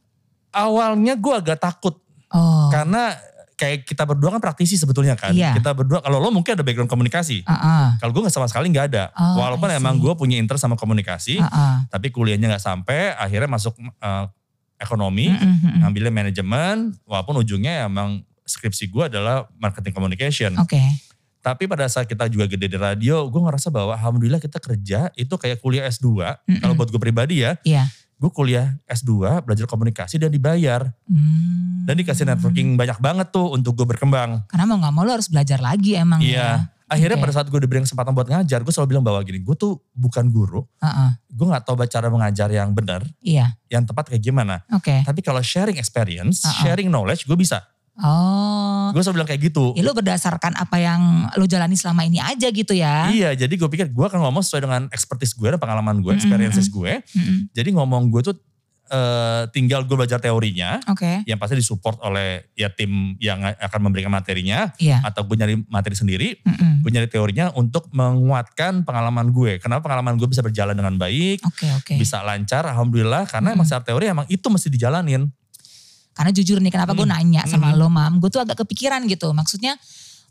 Awalnya 0.50 1.14
gue 1.14 1.34
agak 1.34 1.60
takut 1.60 2.00
Oh, 2.26 2.68
karena 2.74 3.14
kayak 3.54 3.86
kita 3.86 4.02
berdua 4.02 4.34
kan 4.34 4.42
praktisi 4.42 4.74
sebetulnya 4.74 5.14
kan. 5.14 5.30
Iya. 5.30 5.54
Kita 5.54 5.72
berdua 5.72 6.02
kalau 6.02 6.18
lo 6.18 6.34
mungkin 6.34 6.58
ada 6.58 6.66
background 6.66 6.90
komunikasi. 6.90 7.46
ah, 7.46 7.94
Kalau 8.02 8.10
gue 8.10 8.26
nggak 8.26 8.34
sama 8.34 8.50
sekali 8.50 8.68
nggak 8.74 8.86
ada. 8.92 9.04
Oh, 9.14 9.40
Walaupun 9.40 9.70
emang 9.70 9.96
gue 9.96 10.10
punya 10.18 10.36
interest 10.36 10.66
sama 10.66 10.74
komunikasi, 10.74 11.38
ah, 11.38 11.46
ah. 11.48 11.76
tapi 11.86 12.10
kuliahnya 12.10 12.50
nggak 12.50 12.64
sampai. 12.66 13.14
Akhirnya 13.14 13.46
masuk 13.46 13.78
eh, 13.78 14.24
ekonomi, 14.76 15.32
Mm, 15.32 15.38
mm, 15.38 15.56
mm. 15.56 15.76
ngambilnya 15.86 16.12
manajemen. 16.12 16.76
Walaupun 17.06 17.40
ujungnya 17.40 17.86
emang 17.86 18.20
skripsi 18.44 18.90
gue 18.90 19.06
adalah 19.08 19.46
marketing 19.56 19.94
communication. 19.94 20.52
Oke. 20.58 20.82
Tapi 21.40 21.70
pada 21.70 21.86
saat 21.86 22.10
kita 22.10 22.26
juga 22.26 22.50
gede 22.50 22.66
di 22.66 22.74
radio, 22.74 23.22
gue 23.30 23.38
ngerasa 23.38 23.70
bahwa 23.70 23.94
alhamdulillah 23.94 24.42
kita 24.42 24.58
kerja 24.58 25.14
itu 25.14 25.30
kayak 25.30 25.62
kuliah 25.62 25.86
S2. 25.86 26.10
Mm-mm. 26.10 26.58
Kalau 26.58 26.74
buat 26.74 26.90
gue 26.90 26.98
pribadi 26.98 27.46
ya, 27.46 27.54
Iya. 27.62 27.86
Gue 28.16 28.30
kuliah 28.32 28.72
S2, 28.88 29.44
belajar 29.44 29.68
komunikasi 29.68 30.16
dan 30.16 30.32
dibayar. 30.32 30.88
Hmm. 31.04 31.84
Dan 31.86 32.02
dikasih 32.02 32.26
networking 32.26 32.74
banyak 32.74 32.98
banget 32.98 33.30
tuh 33.30 33.52
untuk 33.54 33.76
gue 33.78 33.86
berkembang. 33.86 34.42
Karena 34.50 34.64
mau 34.66 34.80
gak 34.80 34.94
mau 34.96 35.04
lu 35.06 35.12
harus 35.14 35.30
belajar 35.30 35.60
lagi 35.62 35.94
emang 35.94 36.18
ya. 36.24 36.26
Iya. 36.26 36.50
Akhirnya 36.86 37.18
Oke. 37.18 37.24
pada 37.26 37.34
saat 37.34 37.46
gue 37.50 37.58
diberi 37.58 37.82
kesempatan 37.82 38.14
buat 38.14 38.30
ngajar, 38.30 38.62
gue 38.62 38.70
selalu 38.70 38.88
bilang 38.94 39.04
bahwa 39.06 39.18
gini, 39.26 39.42
gue 39.42 39.54
tuh 39.58 39.82
bukan 39.90 40.30
guru. 40.30 40.62
Ah, 40.78 40.86
ah. 40.86 41.10
Gue 41.26 41.46
gak 41.50 41.66
tahu 41.66 41.74
cara 41.86 42.06
mengajar 42.06 42.46
yang 42.50 42.70
benar, 42.70 43.02
Iya. 43.18 43.58
yang 43.66 43.82
tepat 43.82 44.14
kayak 44.14 44.22
gimana. 44.22 44.62
Oke. 44.70 45.02
Tapi 45.02 45.18
kalau 45.18 45.42
sharing 45.42 45.78
experience, 45.82 46.46
Uh-uh. 46.46 46.62
sharing 46.62 46.86
knowledge, 46.86 47.26
gue 47.26 47.34
bisa. 47.34 47.62
Oh. 47.96 48.92
Gue 48.92 49.00
selalu 49.00 49.16
bilang 49.22 49.28
kayak 49.28 49.42
gitu. 49.48 49.72
Ya 49.72 49.82
lu 49.82 49.96
berdasarkan 49.96 50.52
apa 50.56 50.76
yang 50.76 51.32
lu 51.40 51.48
jalani 51.48 51.74
selama 51.74 52.04
ini 52.04 52.20
aja 52.20 52.48
gitu 52.52 52.76
ya. 52.76 53.08
Iya, 53.08 53.32
jadi 53.32 53.54
gue 53.56 53.68
pikir 53.68 53.88
gue 53.88 54.04
akan 54.06 54.20
ngomong 54.20 54.44
sesuai 54.44 54.62
dengan 54.64 54.82
expertise 54.92 55.32
gue 55.32 55.48
dan 55.48 55.56
pengalaman 55.56 56.04
gue, 56.04 56.12
Mm-mm, 56.12 56.20
experiences 56.20 56.68
gue. 56.68 57.00
Mm-mm. 57.00 57.48
Jadi 57.56 57.68
ngomong 57.72 58.12
gue 58.12 58.20
tuh 58.20 58.36
eh, 58.86 59.42
tinggal 59.50 59.82
gue 59.82 59.96
belajar 59.98 60.22
teorinya, 60.22 60.78
Oke. 60.86 61.26
yang 61.26 61.42
pasti 61.42 61.58
disupport 61.58 61.98
oleh 62.06 62.46
ya 62.54 62.70
tim 62.70 63.18
yang 63.18 63.42
akan 63.42 63.80
memberikan 63.82 64.12
materinya, 64.14 64.70
Iya. 64.78 65.02
atau 65.02 65.26
gue 65.26 65.34
nyari 65.34 65.58
materi 65.66 65.98
sendiri, 65.98 66.28
Mm-mm. 66.46 66.86
gue 66.86 66.90
nyari 66.94 67.08
teorinya 67.10 67.50
untuk 67.58 67.90
menguatkan 67.90 68.86
pengalaman 68.86 69.34
gue. 69.34 69.58
Kenapa 69.58 69.90
pengalaman 69.90 70.14
gue 70.14 70.28
bisa 70.30 70.38
berjalan 70.38 70.76
dengan 70.78 70.94
baik, 70.94 71.42
Oke 71.42 71.66
oke. 71.74 71.94
bisa 71.98 72.22
lancar, 72.22 72.62
alhamdulillah. 72.68 73.26
Karena 73.26 73.56
emang 73.56 73.66
Mm-mm. 73.66 73.74
secara 73.74 73.82
teori 73.90 74.04
emang 74.06 74.26
itu 74.30 74.46
mesti 74.46 74.68
dijalanin. 74.70 75.26
Karena 76.16 76.32
jujur 76.32 76.56
nih 76.58 76.72
kenapa 76.72 76.96
gue 76.96 77.04
Mm. 77.04 77.12
nanya 77.12 77.42
sama 77.44 77.70
Mm. 77.70 77.76
lo 77.76 77.92
mam, 77.92 78.12
gue 78.16 78.32
tuh 78.32 78.40
agak 78.40 78.64
kepikiran 78.64 79.04
gitu. 79.04 79.36
Maksudnya 79.36 79.76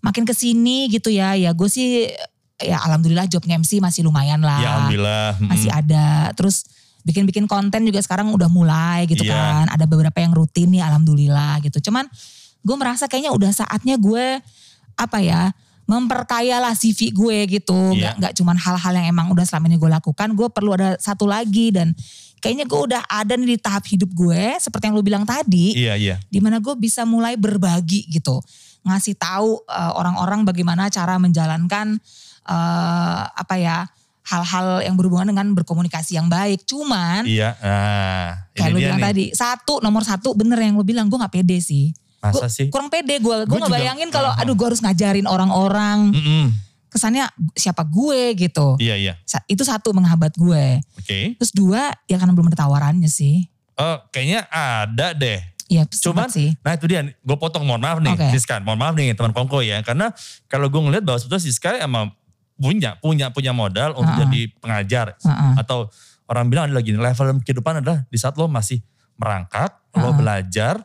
makin 0.02 0.26
ke 0.26 0.34
sini 0.34 0.90
gitu 0.90 1.14
ya, 1.14 1.38
ya 1.38 1.54
gue 1.54 1.70
sih 1.70 2.10
ya 2.58 2.82
alhamdulillah 2.82 3.30
job 3.30 3.46
MC 3.46 3.78
masih 3.78 4.02
lumayan 4.02 4.42
lah. 4.42 4.58
Ya 4.58 4.68
alhamdulillah. 4.74 5.28
Mm-mm. 5.38 5.50
Masih 5.54 5.70
ada. 5.70 6.34
Terus 6.34 6.66
bikin-bikin 7.06 7.46
konten 7.46 7.86
juga 7.86 8.02
sekarang 8.02 8.34
udah 8.34 8.50
mulai 8.50 9.06
gitu 9.06 9.22
Iya. 9.22 9.38
kan. 9.38 9.66
Ada 9.70 9.86
beberapa 9.86 10.18
yang 10.18 10.34
rutin 10.34 10.74
nih 10.74 10.82
alhamdulillah 10.82 11.62
gitu. 11.62 11.78
Cuman 11.92 12.10
gue 12.66 12.76
merasa 12.82 13.06
kayaknya 13.06 13.30
udah 13.30 13.54
saatnya 13.54 14.02
gue 14.02 14.42
apa 14.98 15.20
ya 15.22 15.54
memperkaya 15.86 16.58
lah 16.58 16.74
CV 16.74 17.14
gue 17.14 17.62
gitu. 17.62 17.78
Iya. 17.94 17.94
Nggak 17.94 18.14
nggak 18.18 18.34
cuman 18.42 18.58
hal-hal 18.58 18.94
yang 18.98 19.08
emang 19.14 19.28
udah 19.30 19.46
selama 19.46 19.70
ini 19.70 19.78
gue 19.78 19.92
lakukan. 19.92 20.34
Gue 20.34 20.50
perlu 20.50 20.74
ada 20.74 20.98
satu 20.98 21.30
lagi 21.30 21.70
dan 21.70 21.94
kayaknya 22.46 22.64
gue 22.64 22.80
udah 22.86 23.02
ada 23.04 23.34
nih 23.34 23.48
di 23.48 23.58
tahap 23.58 23.84
hidup 23.84 24.08
gue 24.08 24.44
seperti 24.58 24.86
yang 24.86 24.94
lu 24.94 25.02
bilang 25.02 25.26
tadi 25.26 25.74
Iya 25.76 25.94
iya. 25.96 26.16
di 26.24 26.38
mana 26.38 26.58
gue 26.58 26.72
bisa 26.76 27.02
mulai 27.04 27.34
berbagi 27.36 28.06
gitu 28.08 28.38
ngasih 28.82 29.14
tahu 29.14 29.66
eh, 29.66 29.92
orang-orang 29.94 30.44
bagaimana 30.44 30.88
cara 30.88 31.18
menjalankan 31.18 31.98
eh, 32.44 33.22
apa 33.28 33.56
ya 33.56 33.90
hal-hal 34.24 34.82
yang 34.82 34.94
berhubungan 34.94 35.28
dengan 35.28 35.54
berkomunikasi 35.54 36.16
yang 36.16 36.26
baik 36.28 36.64
cuman 36.64 37.26
Iya. 37.26 37.54
Nah, 37.56 38.30
kayak 38.52 38.70
lu 38.70 38.78
bilang 38.80 38.98
nih. 38.98 39.06
tadi 39.06 39.26
satu 39.32 39.74
nomor 39.80 40.02
satu 40.02 40.34
bener 40.34 40.58
yang 40.58 40.74
lu 40.74 40.82
bilang 40.82 41.06
gue 41.06 41.18
nggak 41.18 41.34
pede 41.36 41.58
sih 41.60 41.94
Masa 42.18 42.42
Gua- 42.42 42.50
sih? 42.50 42.68
kurang 42.70 42.90
pede 42.90 43.18
gue 43.18 43.36
gue 43.40 43.46
Gua 43.46 43.58
nggak 43.60 43.70
bayangin 43.72 44.10
kalau 44.10 44.34
aduh 44.34 44.54
gue 44.54 44.66
harus 44.66 44.82
ngajarin 44.82 45.26
orang-orang 45.26 46.10
Mm-mm. 46.10 46.46
Kesannya 46.96 47.28
siapa 47.52 47.84
gue 47.84 48.32
gitu 48.34 48.80
Iya 48.80 48.96
iya. 48.96 49.14
Sa- 49.22 49.44
itu 49.46 49.62
satu 49.62 49.92
menghambat 49.92 50.32
gue 50.34 50.80
Oke. 50.96 51.36
terus 51.36 51.52
dua 51.52 51.92
ya 52.06 52.16
karena 52.16 52.32
belum 52.32 52.48
ada 52.48 52.58
tawarannya 52.58 53.06
sih 53.06 53.52
Oh, 53.76 54.00
kayaknya 54.08 54.48
ada 54.48 55.12
deh. 55.12 55.44
Iya 55.68 55.84
Cuman, 55.92 56.32
sih 56.32 56.56
nah 56.62 56.72
itu 56.72 56.88
dia, 56.88 57.04
gue 57.04 57.36
potong 57.36 57.68
mohon 57.68 57.82
maaf 57.82 58.00
nih, 58.00 58.16
Oke. 58.16 58.32
Siska, 58.32 58.62
mohon 58.62 58.78
maaf 58.78 58.96
nih 58.96 59.12
teman 59.12 59.30
Kongko 59.30 59.60
ya, 59.60 59.82
karena 59.82 60.16
kalau 60.46 60.72
gue 60.72 60.80
ngeliat 60.80 61.04
bahwa 61.04 61.18
sebetulnya 61.18 61.44
Siska 61.44 61.84
emang 61.84 62.16
punya 62.56 62.96
punya 62.96 63.28
punya 63.30 63.52
modal 63.52 63.92
untuk 63.94 64.16
Ha-ha. 64.16 64.24
jadi 64.24 64.42
pengajar 64.56 65.08
Heeh. 65.20 65.54
atau 65.60 65.92
orang 66.24 66.48
bilang 66.48 66.72
adalah 66.72 66.80
gini, 66.80 66.96
level 66.96 67.42
kehidupan 67.42 67.84
adalah 67.84 68.06
di 68.06 68.16
saat 68.16 68.34
lo 68.34 68.48
masih 68.48 68.80
merangkak, 69.16 69.76
lo 69.92 70.08
Ha-ha. 70.08 70.16
belajar, 70.16 70.76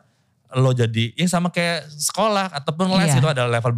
lo 0.51 0.75
jadi 0.75 1.15
ya 1.15 1.29
sama 1.29 1.47
kayak 1.47 1.87
sekolah 1.87 2.51
ataupun 2.51 2.91
les 2.97 3.07
Iya. 3.07 3.23
itu 3.23 3.27
ada 3.29 3.47
level 3.47 3.71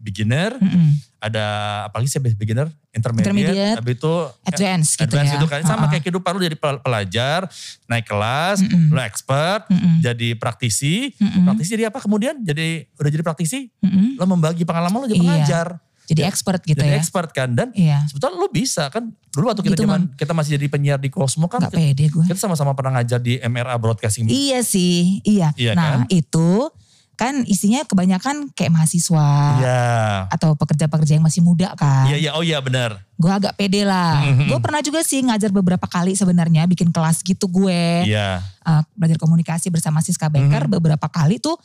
beginner, 0.00 0.56
Mm-mm. 0.56 0.96
Ada 1.18 1.46
apalagi 1.84 2.06
sih 2.08 2.18
beginner, 2.20 2.70
intermediate, 2.88 3.26
Intermediate, 3.28 3.76
habis 3.76 3.94
itu 3.94 4.14
advance 4.44 4.88
gitu 4.94 5.02
advance 5.04 5.28
ya 5.28 5.36
itu 5.36 5.46
kan 5.46 5.60
sama 5.60 5.74
Heeh. 5.80 5.90
kayak 5.92 6.02
kehidupan 6.04 6.30
lo 6.30 6.40
jadi 6.40 6.54
pel- 6.54 6.78
pelajar, 6.78 7.40
naik 7.84 8.06
kelas, 8.06 8.58
Mm-mm. 8.60 8.88
lo 8.88 9.00
expert, 9.00 9.66
Mm-mm. 9.66 9.98
jadi 9.98 10.28
praktisi, 10.34 11.10
Mm-mm. 11.12 11.42
praktisi 11.44 11.74
jadi 11.74 11.90
apa 11.90 11.98
kemudian 11.98 12.38
jadi 12.38 12.86
udah 12.94 13.10
jadi 13.10 13.24
praktisi 13.24 13.66
Mm-mm. 13.78 14.14
lo 14.14 14.24
membagi 14.26 14.62
pengalaman 14.62 15.02
lo 15.02 15.06
jadi 15.06 15.18
Iya. 15.18 15.26
pengajar 15.28 15.68
jadi 16.04 16.22
expert 16.24 16.62
gitu 16.62 16.78
jadi 16.78 16.88
ya 16.88 16.96
expert 16.96 17.28
kan 17.30 17.52
dan 17.52 17.68
iya 17.74 18.00
sebetulnya 18.06 18.38
lo 18.38 18.48
bisa 18.48 18.88
kan 18.88 19.12
dulu 19.28 19.44
waktu 19.46 19.60
kita 19.60 19.74
Gitu, 19.74 19.84
zaman 19.84 20.00
kita 20.14 20.32
masih 20.32 20.56
jadi 20.56 20.66
penyiar 20.66 20.96
di 20.96 21.12
Cosmo 21.12 21.44
kan 21.46 21.66
pede 21.68 22.08
gue 22.08 22.24
kita 22.24 22.38
sama-sama 22.38 22.72
pernah 22.72 22.96
ngajar 22.96 23.18
di 23.18 23.36
MRA 23.38 23.76
Broadcasting 23.76 24.24
Iya 24.24 24.62
sih, 24.62 25.20
iya. 25.20 25.52
Iya 25.52 25.74
nah 25.74 26.00
kan? 26.00 26.08
itu 26.08 26.72
kan 27.18 27.42
isinya 27.44 27.82
kebanyakan 27.82 28.54
kayak 28.54 28.70
mahasiswa 28.70 29.26
Iya 29.58 29.82
atau 30.30 30.54
pekerja-pekerja 30.54 31.18
yang 31.18 31.26
masih 31.26 31.42
muda 31.42 31.74
kan. 31.74 32.06
iya 32.06 32.16
iya 32.16 32.30
oh 32.32 32.40
iya 32.40 32.62
benar 32.62 33.02
Gue 33.18 33.26
agak 33.28 33.58
pede 33.58 33.82
lah. 33.82 34.22
Mhm. 34.22 34.46
Gue 34.46 34.58
pernah 34.62 34.78
juga 34.78 35.02
sih 35.02 35.18
ngajar 35.18 35.50
beberapa 35.50 35.82
kali 35.84 36.14
sebenarnya 36.14 36.62
bikin 36.64 36.88
kelas 36.88 37.20
gitu 37.20 37.50
gue. 37.50 38.06
iya 38.06 38.38
Eh, 38.62 38.82
belajar 38.94 39.18
komunikasi 39.18 39.68
bersama 39.68 39.98
Siska 39.98 40.28
Becker 40.28 40.64
Mhm. 40.64 40.72
beberapa 40.72 41.08
kali 41.08 41.36
tuh 41.36 41.58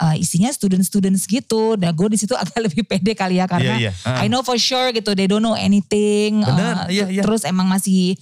eh, 0.00 0.16
isinya 0.16 0.48
student-students 0.48 1.24
gitu. 1.24 1.76
Dan 1.76 1.92
gue 1.92 2.08
di 2.08 2.18
situ 2.18 2.32
agak 2.40 2.56
lebih 2.58 2.82
pede 2.82 3.12
kali 3.12 3.36
ya 3.36 3.44
karena 3.44 3.76
iya 3.76 3.88
iya 3.88 3.92
Ah. 4.00 4.24
I 4.24 4.26
know 4.26 4.40
for 4.40 4.56
sure 4.56 4.88
gitu 4.90 5.12
they 5.12 5.24
don't 5.24 5.40
know 5.40 5.52
anything. 5.52 6.40
Eh, 6.40 6.76
iya, 6.90 7.04
iya. 7.06 7.22
Terus 7.22 7.44
emang 7.44 7.66
masih 7.66 8.16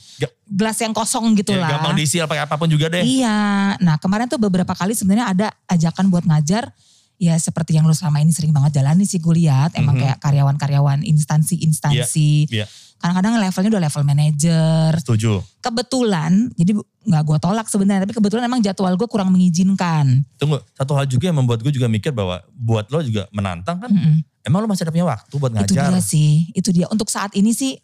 gelas 0.44 0.74
yang 0.76 0.90
kosong 0.90 1.32
gitu 1.34 1.52
Ya, 1.52 1.60
lah. 1.60 1.70
gampang 1.74 1.94
diisi 1.94 2.18
apa 2.18 2.34
apa 2.34 2.54
pun 2.54 2.66
juga 2.66 2.88
deh 2.88 3.04
Iya, 3.04 3.38
nah 3.78 3.94
kemarin 3.96 4.26
tuh 4.26 4.36
beberapa 4.36 4.72
kali 4.72 4.92
sebenarnya 4.92 5.26
ada 5.28 5.46
ajakan 5.66 6.08
buat 6.08 6.24
ngajar. 6.24 6.72
Ya 7.16 7.34
seperti 7.34 7.74
yang 7.74 7.82
lu 7.82 7.90
selama 7.90 8.18
ini 8.18 8.30
sering 8.30 8.50
banget 8.50 8.78
jalani 8.78 9.02
sih 9.02 9.18
gue 9.18 9.34
lihat. 9.36 9.74
Emang 9.74 9.94
Mhm. 9.94 10.02
kayak 10.02 10.18
karyawan-karyawan 10.18 11.02
instansi-instansi. 11.02 12.46
Iya. 12.48 12.66
Kadang-kadang 12.98 13.38
levelnya 13.38 13.70
udah 13.70 13.82
level 13.84 14.02
manager. 14.04 14.88
setuju 14.96 15.32
Kebetulan, 15.60 16.32
jadi 16.52 16.74
nggak 17.04 17.22
gue 17.24 17.38
tolak 17.38 17.66
sebenarnya. 17.66 18.02
Tapi 18.02 18.12
kebetulan 18.12 18.42
emang 18.44 18.58
jadwal 18.58 18.94
gue 18.94 19.06
kurang 19.06 19.30
mengizinkan. 19.30 20.26
tunggu 20.34 20.58
satu 20.72 20.92
hal 20.92 21.04
juga 21.04 21.26
yang 21.26 21.36
membuat 21.36 21.60
gue 21.60 21.70
juga 21.70 21.86
mikir 21.86 22.10
bahwa 22.10 22.38
buat 22.50 22.88
lo 22.88 22.98
juga 23.00 23.30
menantang 23.30 23.78
kan 23.78 23.86
Mm-mm. 23.86 24.18
emang 24.42 24.58
lo 24.58 24.66
masih 24.66 24.82
ada 24.82 24.90
punya 24.90 25.06
waktu 25.06 25.30
buat 25.32 25.50
Itu 25.52 25.72
ngajar 25.72 25.88
dia 25.88 26.00
sih, 26.00 26.30
itu 26.52 26.68
dia. 26.68 26.86
Untuk 26.86 27.06
saat 27.06 27.30
ini 27.32 27.50
sih 27.50 27.78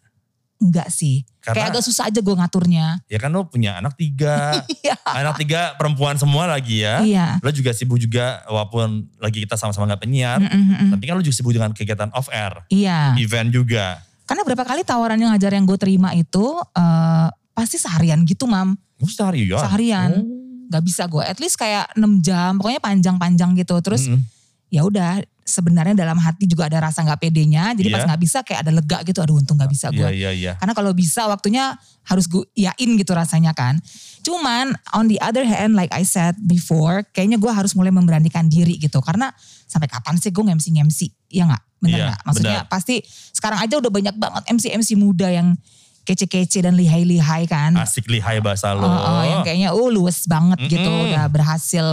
enggak 0.57 0.87
sih. 0.89 1.23
Karena- 1.37 1.55
Kayak 1.61 1.71
agak 1.73 1.83
susah 1.83 2.03
aja 2.05 2.19
gue 2.19 2.31
ngaturnya. 2.33 2.85
ya 3.05 3.17
kan 3.17 3.29
lo 3.29 3.45
punya 3.45 3.77
anak 3.77 3.93
tiga 3.93 4.55
Iya. 4.81 4.95
anak 5.05 5.35
tiga 5.37 5.75
perempuan 5.75 6.15
semua 6.15 6.43
lagi 6.45 6.81
ya 6.81 6.99
Iya. 6.99 7.27
lo 7.37 7.51
juga 7.51 7.69
sibuk 7.69 7.95
juga 7.95 8.41
walaupun 8.45 9.07
lagi 9.17 9.43
kita 9.43 9.53
sama-sama 9.53 9.85
nggak 9.85 10.01
penyiar 10.01 10.39
Mm-mm, 10.39 10.63
mm-mm. 10.65 10.89
tapi 10.89 11.03
kan 11.03 11.13
lo 11.13 11.21
juga 11.21 11.35
sibuk 11.35 11.51
dengan 11.51 11.69
kegiatan 11.69 12.09
off 12.11 12.27
air 12.29 12.65
Iya. 12.67 13.13
event 13.15 13.51
juga 13.51 13.99
Karena 14.25 14.41
berapa 14.41 14.61
kali 14.61 14.81
tawaran 14.81 15.17
yang 15.17 15.31
ngajar 15.31 15.53
yang 15.53 15.65
gue 15.65 15.77
terima 15.77 16.11
itu 16.11 16.45
eh, 16.73 17.27
pasti 17.51 17.77
seharian 17.77 18.25
gitu 18.25 18.45
mam. 18.45 18.73
oh 18.97 19.09
seharian 19.09 19.55
Seharian. 19.61 20.11
Oh. 20.19 20.43
Gak 20.65 20.81
bisa 20.81 21.05
gue. 21.05 21.21
At 21.21 21.37
least 21.37 21.55
kayak 21.55 21.93
6 21.93 22.01
jam. 22.19 22.57
Pokoknya 22.57 22.81
panjang-panjang 22.81 23.53
gitu. 23.55 23.77
Terus 23.79 24.09
Mm-mm. 24.09 24.19
ya 24.67 24.81
udah 24.81 25.21
sebenarnya 25.45 25.93
dalam 25.93 26.17
hati 26.17 26.49
juga 26.49 26.65
ada 26.65 26.81
rasa 26.81 27.05
gak 27.05 27.21
pedenya. 27.21 27.69
Jadi 27.77 27.93
pas 27.93 28.01
Iya. 28.01 28.09
gak 28.09 28.21
bisa 28.25 28.37
kayak 28.41 28.65
ada 28.65 28.71
lega 28.73 28.97
gitu. 29.05 29.21
Aduh 29.21 29.37
untung 29.37 29.61
gak 29.61 29.69
bisa 29.69 29.93
gue. 29.93 30.01
iya 30.01 30.09
iya 30.09 30.31
iya 30.33 30.51
Karena 30.57 30.73
kalau 30.73 30.89
bisa 30.91 31.29
waktunya 31.29 31.77
harus 32.01 32.25
gue 32.25 32.41
yain 32.57 32.89
gitu 32.97 33.13
rasanya 33.13 33.53
kan. 33.53 33.77
Cuman 34.25 34.73
on 34.91 35.05
the 35.05 35.21
other 35.21 35.45
hand 35.45 35.77
like 35.77 35.93
I 35.93 36.01
said 36.01 36.33
before. 36.41 37.05
Kayaknya 37.13 37.37
gue 37.37 37.51
harus 37.53 37.77
mulai 37.77 37.93
memberanikan 37.93 38.49
diri 38.49 38.81
gitu. 38.81 38.97
Karena 39.05 39.29
sampai 39.75 39.85
kapan 39.85 40.15
sih 40.15 40.31
gue 40.31 40.39
nge-MC-nge-MC. 40.41 40.99
Iya 41.29 41.43
gak? 41.49 41.63
Bener 41.77 41.97
Iya, 41.97 42.05
gak? 42.09 42.19
Maksudnya 42.23 42.59
benar. 42.63 42.71
pasti 42.71 42.95
sekarang 43.29 43.59
aja 43.59 43.75
udah 43.75 43.91
banyak 43.91 44.15
banget 44.15 44.43
MC-MC 44.49 44.95
muda 44.95 45.27
yang 45.27 45.59
kece-kece 46.01 46.61
dan 46.61 46.73
lihai-lihai 46.73 47.43
kan. 47.45 47.75
asik 47.75 48.07
lihai 48.07 48.39
bahasa 48.39 48.71
lo 48.71 48.81
Oh, 48.81 48.87
oh, 48.87 49.21
yang 49.21 49.41
kayaknya 49.41 49.69
oh 49.69 49.89
luwes 49.89 50.23
banget 50.25 50.61
gitu 50.69 50.85
Mm-mm. 50.85 51.09
udah 51.09 51.25
berhasil 51.27 51.85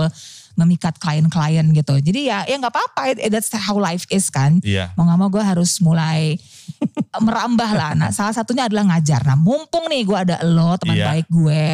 memikat 0.52 0.94
klien-klien 0.96 1.64
gitu. 1.66 1.96
Jadi 1.96 2.28
ya 2.28 2.44
ya 2.44 2.54
nggak 2.54 2.70
apa-apa. 2.70 3.16
That's 3.26 3.48
how 3.58 3.74
life 3.74 4.04
is 4.08 4.28
kan. 4.28 4.60
iya 4.62 4.92
Mau 4.94 5.02
nggak 5.02 5.16
mau 5.16 5.28
gue 5.28 5.40
harus 5.40 5.80
mulai 5.80 6.36
merambah 7.18 7.70
lah. 7.72 7.92
Nah 7.94 8.10
salah 8.10 8.30
satunya 8.30 8.68
adalah 8.68 8.84
ngajar. 8.86 9.24
Nah 9.24 9.34
mumpung 9.34 9.88
nih 9.88 10.04
gue 10.04 10.18
ada 10.18 10.36
lo 10.44 10.76
teman 10.76 10.92
Iya. 10.94 11.06
baik 11.08 11.26
gue 11.26 11.66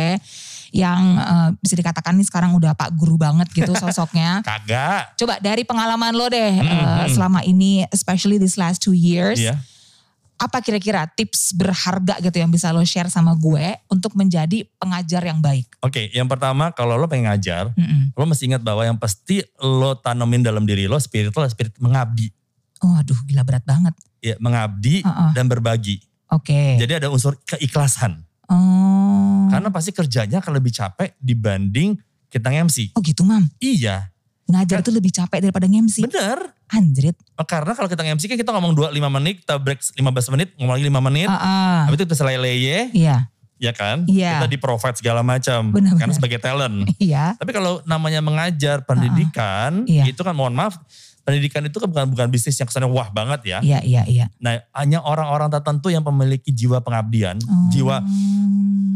yang 0.71 1.01
eh, 1.15 1.49
bisa 1.57 1.75
dikatakan 1.75 2.13
nih 2.13 2.25
sekarang 2.25 2.53
udah 2.53 2.73
pak 2.73 2.93
guru 2.93 3.15
banget 3.15 3.49
gitu 3.51 3.73
sosoknya. 3.83 4.41
kagak 4.43 5.15
Coba 5.15 5.39
dari 5.39 5.63
pengalaman 5.63 6.13
lo 6.13 6.27
deh 6.27 6.37
eh, 6.51 6.61
Mm-mm. 6.61 7.09
selama 7.11 7.41
ini, 7.43 7.85
especially 7.89 8.37
this 8.37 8.55
last 8.55 8.79
two 8.79 8.93
years 8.93 9.39
iya 9.39 9.57
apa 10.39 10.63
kira-kira 10.63 11.03
tips 11.11 11.51
berharga 11.51 12.15
gitu 12.23 12.39
yang 12.39 12.47
bisa 12.47 12.71
lo 12.71 12.79
share 12.81 13.11
sama 13.11 13.35
gue 13.35 13.75
untuk 13.91 14.15
menjadi 14.15 14.71
pengajar 14.79 15.27
yang 15.27 15.43
baik? 15.43 15.67
oke 15.83 16.15
yang 16.15 16.31
pertama 16.31 16.71
kalau 16.71 16.95
lo 16.95 17.11
pengen 17.11 17.27
ngajar 17.27 17.75
Mm-mm. 17.75 18.15
lo 18.15 18.23
mesti 18.23 18.47
ingat 18.47 18.63
bahwa 18.63 18.87
yang 18.87 18.95
pasti 18.95 19.43
lo 19.59 19.99
tanemin 19.99 20.39
dalam 20.41 20.63
diri 20.63 20.87
lo 20.87 20.95
spirit 20.97 21.35
lo 21.35 21.43
adalah 21.43 21.51
spirit 21.51 21.75
mengabdi 21.79 22.31
Oh 22.79 22.95
aduh 22.95 23.19
gila 23.27 23.43
berat 23.43 23.67
banget. 23.67 23.91
ya 24.23 24.39
mengabdi 24.39 25.03
Heeh. 25.03 25.31
dan 25.35 25.51
berbagi 25.51 25.99
Oke. 26.31 26.79
jadi 26.79 27.03
ada 27.03 27.11
unsur 27.11 27.35
keikhlasan 27.43 28.23
Oh. 28.49 29.45
karena 29.49 29.69
pasti 29.69 29.93
kerjanya 29.93 30.41
akan 30.41 30.53
lebih 30.55 30.73
capek 30.73 31.13
dibanding 31.19 31.95
kita 32.27 32.49
MC 32.49 32.93
Oh 32.93 33.01
gitu 33.01 33.23
mam. 33.23 33.45
iya 33.59 34.09
Ngajar 34.49 34.81
tuh 34.81 34.97
lebih 34.97 35.13
capek 35.13 35.45
daripada 35.45 35.69
nge-MC. 35.69 36.09
bener 36.09 36.57
Anjrit. 36.69 37.13
Oh, 37.37 37.45
Karena 37.45 37.77
kalau 37.77 37.85
kita 37.85 38.01
nge-MC 38.01 38.29
kan 38.29 38.37
kita 38.37 38.49
ngomong 38.49 38.73
2 38.73 38.97
5 38.97 39.09
menit, 39.13 39.45
kita 39.45 39.61
break 39.61 39.77
15 39.93 40.33
menit, 40.33 40.49
ngomong 40.57 40.73
lagi 40.73 40.85
5 40.85 41.01
menit. 41.05 41.29
Ah, 41.29 41.37
ah. 41.37 41.79
Habis 41.85 41.97
itu 41.97 42.05
kita 42.09 42.17
selai-leye, 42.17 42.89
Iya. 42.93 43.29
ya 43.57 43.73
kan? 43.73 44.09
Iya. 44.09 44.41
Kita 44.41 44.49
di 44.49 44.57
provide 44.57 44.97
segala 44.97 45.21
macam. 45.21 45.69
Benar, 45.69 46.01
Karena 46.01 46.13
sebagai 46.13 46.41
talent. 46.41 46.89
Iya. 46.97 47.37
Tapi 47.37 47.51
kalau 47.53 47.85
namanya 47.85 48.25
mengajar 48.25 48.85
pendidikan, 48.85 49.85
Iya. 49.85 50.09
itu 50.09 50.21
kan 50.21 50.33
mohon 50.33 50.57
maaf, 50.57 50.81
pendidikan 51.29 51.61
itu 51.69 51.77
kan 51.77 51.89
bukan 51.93 52.07
bukan 52.17 52.27
bisnis 52.33 52.57
yang 52.57 52.65
kesannya 52.65 52.89
wah 52.89 53.13
banget 53.13 53.41
ya. 53.45 53.59
Iya 53.61 53.85
iya 53.85 54.03
iya. 54.09 54.27
Nah, 54.41 54.65
hanya 54.73 55.05
orang-orang 55.05 55.53
tertentu 55.53 55.93
yang 55.93 56.01
memiliki 56.01 56.49
jiwa 56.49 56.81
pengabdian, 56.81 57.37
Oh. 57.45 57.69
jiwa 57.69 58.01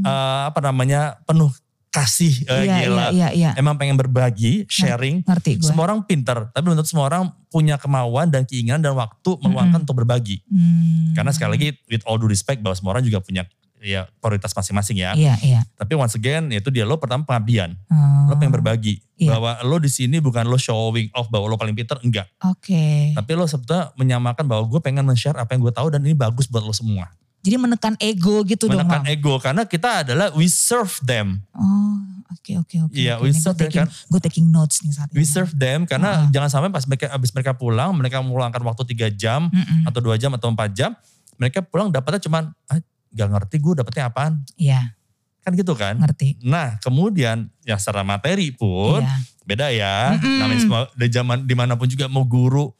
eh, 0.03 0.41
apa 0.49 0.59
namanya 0.65 1.21
penuh 1.29 1.53
kasih, 1.93 2.33
eh, 2.49 2.65
Iya 2.65 2.89
gila. 2.89 3.05
iya 3.05 3.09
iya 3.13 3.29
iya. 3.37 3.51
Emang 3.61 3.77
pengen 3.77 4.01
berbagi, 4.01 4.65
sharing. 4.65 5.29
Ngerti 5.29 5.61
gue. 5.61 5.69
Semua 5.69 5.93
orang 5.93 6.01
pinter, 6.09 6.49
tapi 6.49 6.65
belum 6.65 6.81
tentu 6.81 6.97
semua 6.97 7.05
orang 7.13 7.29
punya 7.53 7.77
kemauan 7.77 8.33
dan 8.33 8.49
keinginan 8.49 8.81
dan 8.81 8.97
waktu 8.97 9.37
meluangkan 9.45 9.85
untuk 9.85 10.01
berbagi. 10.01 10.41
Hmm. 10.49 11.13
Karena 11.13 11.37
sekali 11.37 11.51
lagi 11.61 11.69
with 11.93 12.01
all 12.09 12.17
due 12.17 12.33
respect 12.33 12.65
bahwa 12.65 12.73
semua 12.73 12.97
orang 12.97 13.05
juga 13.05 13.21
punya 13.21 13.45
ya 13.83 14.07
prioritas 14.19 14.51
masing-masing 14.51 14.97
ya. 14.97 15.13
Iya, 15.13 15.35
iya. 15.43 15.61
Tapi 15.75 15.93
once 15.93 16.15
again 16.15 16.49
itu 16.49 16.71
dia 16.71 16.87
lo 16.87 16.97
pertama 16.97 17.27
pengabdian. 17.27 17.75
Oh, 17.91 18.31
Lo 18.31 18.39
pengen 18.39 18.55
berbagi. 18.55 19.03
Iya. 19.19 19.35
Bahwa 19.35 19.59
lo 19.61 19.77
di 19.77 19.91
sini 19.91 20.17
bukan 20.19 20.47
lo 20.47 20.55
showing 20.55 21.11
off 21.13 21.27
bahwa 21.27 21.51
lo 21.51 21.59
paling 21.59 21.75
pinter, 21.75 21.99
enggak. 22.01 22.31
Oke. 22.41 23.11
Tapi 23.13 23.31
lo 23.35 23.45
sebetulnya 23.45 23.91
menyamakan 23.95 24.47
bahwa 24.47 24.63
gue 24.65 24.79
pengen 24.79 25.03
men-share 25.03 25.35
apa 25.35 25.53
yang 25.53 25.61
gue 25.61 25.75
tahu 25.75 25.91
dan 25.91 26.01
ini 26.01 26.15
bagus 26.15 26.47
buat 26.47 26.63
lo 26.63 26.71
semua. 26.71 27.11
Jadi 27.43 27.59
menekan 27.59 27.99
ego 27.99 28.47
gitu 28.47 28.71
dong, 28.71 28.87
Menekan 28.87 29.03
ego 29.11 29.35
karena 29.37 29.67
kita 29.67 30.07
adalah 30.07 30.31
we 30.33 30.47
serve 30.47 30.95
them. 31.03 31.43
Oh, 31.51 31.99
oke 32.31 32.55
oke 32.63 32.77
oke. 32.87 32.95
Iya, 32.95 33.19
oke. 33.19 33.27
we 33.27 33.35
serve 33.35 33.59
them 33.59 33.67
taking, 33.67 33.83
kan. 33.83 33.91
gue 33.91 34.21
taking 34.23 34.47
notes 34.47 34.79
nih 34.87 34.95
saat 34.95 35.11
ini. 35.11 35.19
We 35.19 35.27
serve 35.27 35.51
them 35.51 35.83
karena 35.83 36.23
Ah. 36.23 36.31
jangan 36.31 36.47
sampai 36.47 36.71
pas 36.71 36.87
mereka 36.87 37.11
abis 37.11 37.35
mereka 37.35 37.59
pulang, 37.59 37.91
mereka 37.99 38.23
memulangkan 38.23 38.63
waktu 38.63 38.87
3 38.87 39.11
jam 39.11 39.51
Mm-mm. 39.51 39.91
atau 39.91 39.99
dua 39.99 40.15
jam 40.15 40.31
atau 40.31 40.55
4 40.55 40.71
jam, 40.71 40.95
mereka 41.35 41.67
pulang 41.67 41.91
dapatnya 41.91 42.23
cuman 42.23 42.55
ah, 42.71 42.79
gak 43.13 43.29
ngerti 43.29 43.57
gue 43.57 43.75
dapetnya 43.77 44.05
apaan. 44.07 44.41
Iya, 44.55 44.97
Kan 45.41 45.53
gitu 45.53 45.75
kan. 45.75 45.99
ngerti. 45.99 46.39
Nah 46.41 46.79
kemudian 46.79 47.51
ya 47.63 47.75
secara 47.75 48.03
materi 48.03 48.51
pun 48.51 49.01
Iya. 49.01 49.17
beda 49.43 49.67
ya. 49.69 49.97
Mm-mm. 50.15 50.39
Namanya 50.39 50.61
semua 50.61 50.81
di 50.93 51.09
zaman 51.09 51.39
di 51.43 51.55
mana 51.55 51.75
pun 51.75 51.87
juga 51.87 52.07
mau 52.07 52.23
guru, 52.23 52.71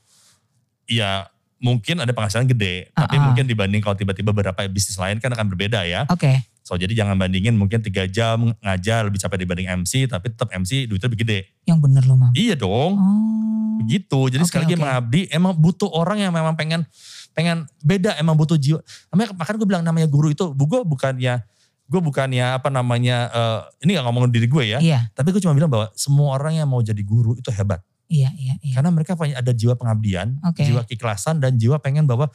ya 0.85 1.27
mungkin 1.59 1.99
ada 1.99 2.11
penghasilan 2.11 2.47
gede. 2.49 2.91
Tapi 2.93 3.15
Uh-uh. 3.15 3.25
mungkin 3.25 3.45
dibanding 3.47 3.81
kalau 3.81 3.95
tiba-tiba 3.95 4.31
beberapa 4.31 4.63
bisnis 4.67 4.95
lain 4.95 5.19
kan 5.19 5.31
akan 5.31 5.47
berbeda 5.49 5.83
ya. 5.85 6.07
Oke. 6.07 6.43
So 6.63 6.79
jadi 6.79 6.95
jangan 6.95 7.19
bandingin 7.19 7.59
mungkin 7.59 7.83
tiga 7.83 8.07
jam 8.07 8.55
ngajar 8.57 9.03
lebih 9.03 9.19
capek 9.19 9.43
dibanding 9.43 9.67
MC, 9.77 10.07
tapi 10.07 10.31
tetap 10.31 10.47
MC 10.49 10.87
duitnya 10.87 11.11
lebih 11.11 11.21
gede. 11.21 11.41
Yang 11.67 11.79
bener 11.83 12.03
loh, 12.07 12.15
Mam. 12.15 12.31
Iya 12.33 12.55
dong. 12.55 12.95
Oh. 12.95 13.75
Begitu. 13.83 14.31
Jadi 14.31 14.43
Oke, 14.43 14.49
sekali 14.49 14.63
lagi 14.65 14.77
oke. 14.79 14.83
mengabdi 14.83 15.21
emang 15.29 15.59
butuh 15.59 15.91
orang 15.91 16.23
yang 16.23 16.31
memang 16.31 16.55
pengen 16.55 16.87
pengen 17.33 17.65
beda 17.81 18.17
emang 18.17 18.37
butuh 18.37 18.57
jiwa. 18.57 18.81
Namanya 19.13 19.29
makanya 19.37 19.57
gue 19.59 19.69
bilang 19.69 19.85
namanya 19.85 20.09
guru 20.09 20.33
itu 20.33 20.53
gue 20.53 20.81
bukannya 20.85 21.45
gue 21.93 22.01
bukannya 22.01 22.57
apa 22.57 22.73
namanya 22.73 23.29
eh, 23.29 23.61
ini 23.85 24.01
gak 24.01 24.05
ngomongin 24.09 24.33
diri 24.33 24.49
gue 24.49 24.65
ya. 24.65 24.79
Iya, 24.81 25.01
Tapi 25.13 25.29
gue 25.29 25.41
cuma 25.45 25.53
bilang 25.53 25.69
bahwa 25.69 25.93
semua 25.93 26.33
orang 26.41 26.57
yang 26.57 26.69
mau 26.69 26.81
jadi 26.81 27.01
guru 27.05 27.37
itu 27.37 27.53
hebat. 27.53 27.85
iya, 28.09 28.33
iya, 28.37 28.57
iya. 28.65 28.73
Karena 28.77 28.89
mereka 28.93 29.13
punya 29.17 29.37
ada 29.41 29.53
jiwa 29.53 29.73
pengabdian, 29.77 30.37
Oke. 30.45 30.65
jiwa 30.65 30.85
keikhlasan 30.89 31.41
dan 31.41 31.57
jiwa 31.57 31.77
pengen 31.81 32.05
bahwa 32.09 32.29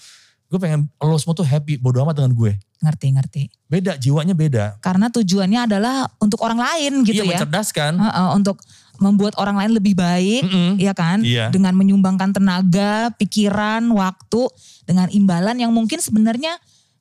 gue 0.48 0.60
pengen 0.62 0.88
lo 1.02 1.18
semua 1.20 1.36
tuh 1.38 1.46
happy, 1.46 1.78
bodo 1.78 2.02
amat 2.06 2.22
dengan 2.22 2.34
gue. 2.34 2.54
Ngerti, 2.78 3.08
ngerti. 3.14 3.42
Beda, 3.66 3.98
jiwanya 3.98 4.38
beda. 4.38 4.78
Karena 4.80 5.10
tujuannya 5.10 5.66
adalah 5.66 6.06
untuk 6.22 6.40
orang 6.46 6.62
lain 6.62 7.02
gitu 7.04 7.20
iya 7.20 7.26
ya. 7.26 7.30
mencerdaskan. 7.42 7.98
Heeh, 7.98 8.28
untuk 8.38 8.62
membuat 8.98 9.34
orang 9.38 9.58
lain 9.58 9.78
lebih 9.78 9.94
baik, 9.94 10.44
Mm-mm. 10.46 10.72
ya 10.82 10.94
kan? 10.94 11.22
Iya. 11.22 11.50
Dengan 11.50 11.74
menyumbangkan 11.74 12.34
tenaga, 12.34 13.12
pikiran, 13.16 13.86
waktu 13.92 14.48
dengan 14.86 15.08
imbalan 15.10 15.58
yang 15.58 15.72
mungkin 15.74 16.00
sebenarnya 16.00 16.58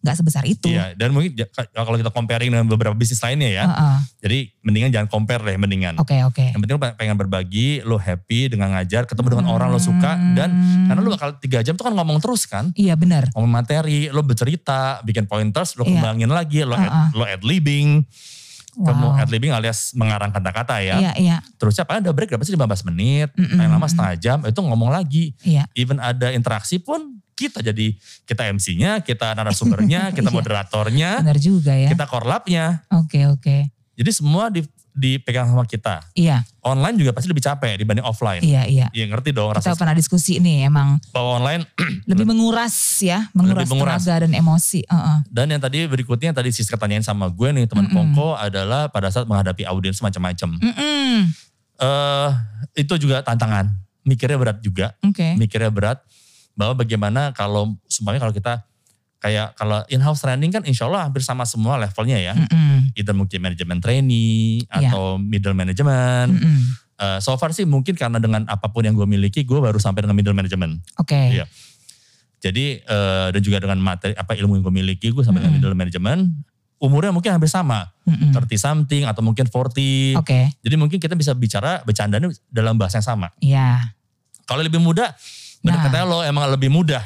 nggak 0.06 0.22
sebesar 0.22 0.46
itu. 0.46 0.70
Iya, 0.70 0.94
dan 0.94 1.10
mungkin 1.10 1.34
kalau 1.74 1.98
kita 1.98 2.14
comparing 2.14 2.46
dengan 2.54 2.62
beberapa 2.70 2.94
bisnis 2.94 3.18
lainnya 3.18 3.50
ya, 3.50 3.64
Heeh. 3.66 3.96
jadi 4.22 4.38
mendingan 4.62 4.90
jangan 4.94 5.08
compare 5.10 5.42
deh, 5.42 5.58
mendingan. 5.58 5.98
Oke, 5.98 6.22
oke. 6.22 6.54
Yang 6.54 6.60
penting 6.62 6.74
lo 6.78 6.82
pengen 6.94 7.16
berbagi, 7.18 7.82
lo 7.82 7.98
happy 7.98 8.54
dengan 8.54 8.78
ngajar, 8.78 9.02
ketemu 9.10 9.34
dengan 9.34 9.50
orang 9.50 9.74
lo 9.74 9.82
suka, 9.82 10.14
dan 10.38 10.54
karena 10.86 11.00
lo 11.02 11.10
bakal 11.10 11.34
tiga 11.42 11.58
jam 11.66 11.74
tuh 11.74 11.90
kan 11.90 11.94
ngomong 11.96 12.22
terus 12.22 12.46
kan, 12.46 12.70
Iya 12.78 12.94
benar. 12.94 13.34
ngomong 13.34 13.50
materi, 13.50 14.06
lo 14.14 14.22
bercerita, 14.22 15.02
bikin 15.02 15.26
pointers, 15.26 15.74
lo 15.74 15.82
Iya. 15.82 15.98
kembangin 15.98 16.30
lagi, 16.30 16.62
lo 16.62 16.78
Uh-uh. 16.78 16.86
ad, 16.86 16.94
lo 17.10 17.24
ad 17.26 17.42
libbing, 17.42 18.06
kamu 18.06 18.14
Wow. 18.76 19.16
ad 19.16 19.28
libbing 19.28 19.50
alias 19.50 19.90
mengarang 19.92 20.28
kata-kata 20.28 20.78
ya. 20.78 21.00
Iya, 21.00 21.12
iya, 21.16 21.36
Terusnya 21.56 21.82
paling 21.82 22.04
ada 22.04 22.12
break 22.12 22.28
berapa 22.28 22.44
sih 22.44 22.52
15 22.52 22.84
menit, 22.84 23.32
Mm-mm, 23.32 23.56
paling 23.56 23.72
lama 23.72 23.86
setengah 23.86 24.14
jam, 24.16 24.38
itu 24.42 24.60
ngomong 24.60 24.92
lagi. 24.92 25.32
iya. 25.40 25.64
Even 25.72 25.96
ada 25.96 26.28
interaksi 26.30 26.76
pun 26.76 27.16
kita 27.32 27.60
jadi 27.60 27.96
kita 28.24 28.48
MC-nya, 28.50 29.00
kita 29.00 29.32
narasumbernya, 29.32 30.12
kita 30.12 30.28
Iya. 30.28 30.36
moderatornya, 30.36 31.10
Benar 31.24 31.38
juga 31.38 31.72
ya. 31.72 31.88
kita 31.88 32.04
korlapnya. 32.04 32.84
Oke, 32.92 33.24
oke. 33.24 33.72
Jadi 33.96 34.10
semua 34.12 34.52
di, 34.52 34.60
dipegang 34.96 35.52
sama 35.52 35.68
kita. 35.68 36.00
Iya, 36.16 36.40
Online 36.64 36.96
juga 36.96 37.12
pasti 37.12 37.28
lebih 37.28 37.44
capek 37.44 37.76
dibanding 37.76 38.02
offline. 38.02 38.40
iya, 38.40 38.64
iya. 38.64 38.88
Iya 38.90 39.12
ngerti 39.12 39.30
dong 39.36 39.52
Kita 39.52 39.70
rasa 39.70 39.78
pernah 39.78 39.92
diskusi 39.92 40.40
nih 40.40 40.66
emang 40.66 40.96
bahwa 41.12 41.36
online. 41.38 41.62
lebih 42.10 42.24
menguras 42.24 42.72
ya, 43.04 43.28
menguras, 43.36 43.68
menguras. 43.68 44.00
tenaga 44.02 44.24
dan 44.24 44.32
emosi. 44.32 44.88
Heeh. 44.88 45.16
Dan 45.28 45.52
yang 45.52 45.60
tadi 45.60 45.84
berikutnya 45.84 46.32
yang 46.32 46.38
tadi 46.40 46.50
Siska 46.50 46.80
tanyain 46.80 47.04
sama 47.04 47.28
gue 47.28 47.48
nih 47.52 47.68
teman 47.68 47.86
Mm-mm. 47.86 48.16
Kongko 48.16 48.40
adalah 48.40 48.88
pada 48.88 49.12
saat 49.12 49.28
menghadapi 49.28 49.68
audiens 49.68 50.00
macam-macam. 50.00 50.56
Mm-mm. 50.58 51.28
eh 51.76 52.30
itu 52.80 52.96
juga 52.96 53.20
tantangan. 53.20 53.68
Mikirnya 54.02 54.40
berat 54.40 54.58
juga. 54.64 54.96
Oke. 55.04 55.36
Mikirnya 55.36 55.68
berat 55.68 56.00
bahwa 56.56 56.72
bagaimana 56.82 57.36
kalau 57.36 57.76
semuanya 57.84 58.24
kalau 58.24 58.32
kita 58.32 58.64
kayak 59.26 59.58
kalau 59.58 59.82
in-house 59.90 60.22
training 60.22 60.54
kan 60.54 60.62
insya 60.62 60.86
Allah 60.86 61.10
hampir 61.10 61.18
sama 61.18 61.42
semua 61.42 61.74
levelnya 61.74 62.14
ya. 62.14 62.32
Mm-mm. 62.32 62.94
Either 62.94 63.10
mungkin 63.10 63.42
manajemen 63.42 63.82
trainee 63.82 64.62
Iya. 64.70 64.94
atau 64.94 65.18
middle 65.18 65.50
management. 65.52 66.30
Mm-mm. 66.30 66.58
Eh, 66.96 67.18
so 67.18 67.34
far 67.34 67.50
sih 67.50 67.66
mungkin 67.66 67.92
karena 67.92 68.16
dengan 68.16 68.46
apa 68.46 68.70
pun 68.70 68.80
yang 68.80 68.94
gue 68.94 69.02
miliki 69.04 69.42
gue 69.42 69.58
baru 69.58 69.76
sampai 69.76 70.06
dengan 70.06 70.14
middle 70.14 70.32
management. 70.32 70.78
Oke. 70.96 71.18
Iya. 71.34 71.50
Jadi 72.38 72.78
eh, 72.78 73.26
dan 73.34 73.40
juga 73.42 73.58
dengan 73.58 73.82
materi 73.82 74.14
apa 74.14 74.32
ilmu 74.32 74.54
yang 74.54 74.62
gue 74.62 74.74
miliki 74.74 75.10
gue 75.10 75.20
sampai 75.20 75.42
dengan 75.42 75.58
Mm-mm. 75.58 75.66
middle 75.66 75.74
management. 75.74 76.22
Umurnya 76.76 77.08
mungkin 77.10 77.32
hampir 77.32 77.48
sama, 77.48 77.88
Mm-mm. 78.04 78.36
30 78.36 78.46
something 78.54 79.02
atau 79.02 79.24
mungkin 79.24 79.48
40. 79.48 80.14
Oke. 80.20 80.52
Jadi 80.60 80.74
mungkin 80.76 81.00
kita 81.00 81.16
bisa 81.16 81.32
bicara 81.32 81.80
bercandanya 81.82 82.28
dalam 82.46 82.76
bahasa 82.76 83.00
yang 83.00 83.08
sama. 83.10 83.32
Iya. 83.40 83.96
Kalau 84.44 84.60
lebih 84.60 84.78
muda, 84.78 85.10
benar 85.64 85.80
Nah. 85.80 85.84
katanya 85.88 86.04
lo 86.06 86.18
emang 86.22 86.44
lebih 86.46 86.70
mudah. 86.70 87.00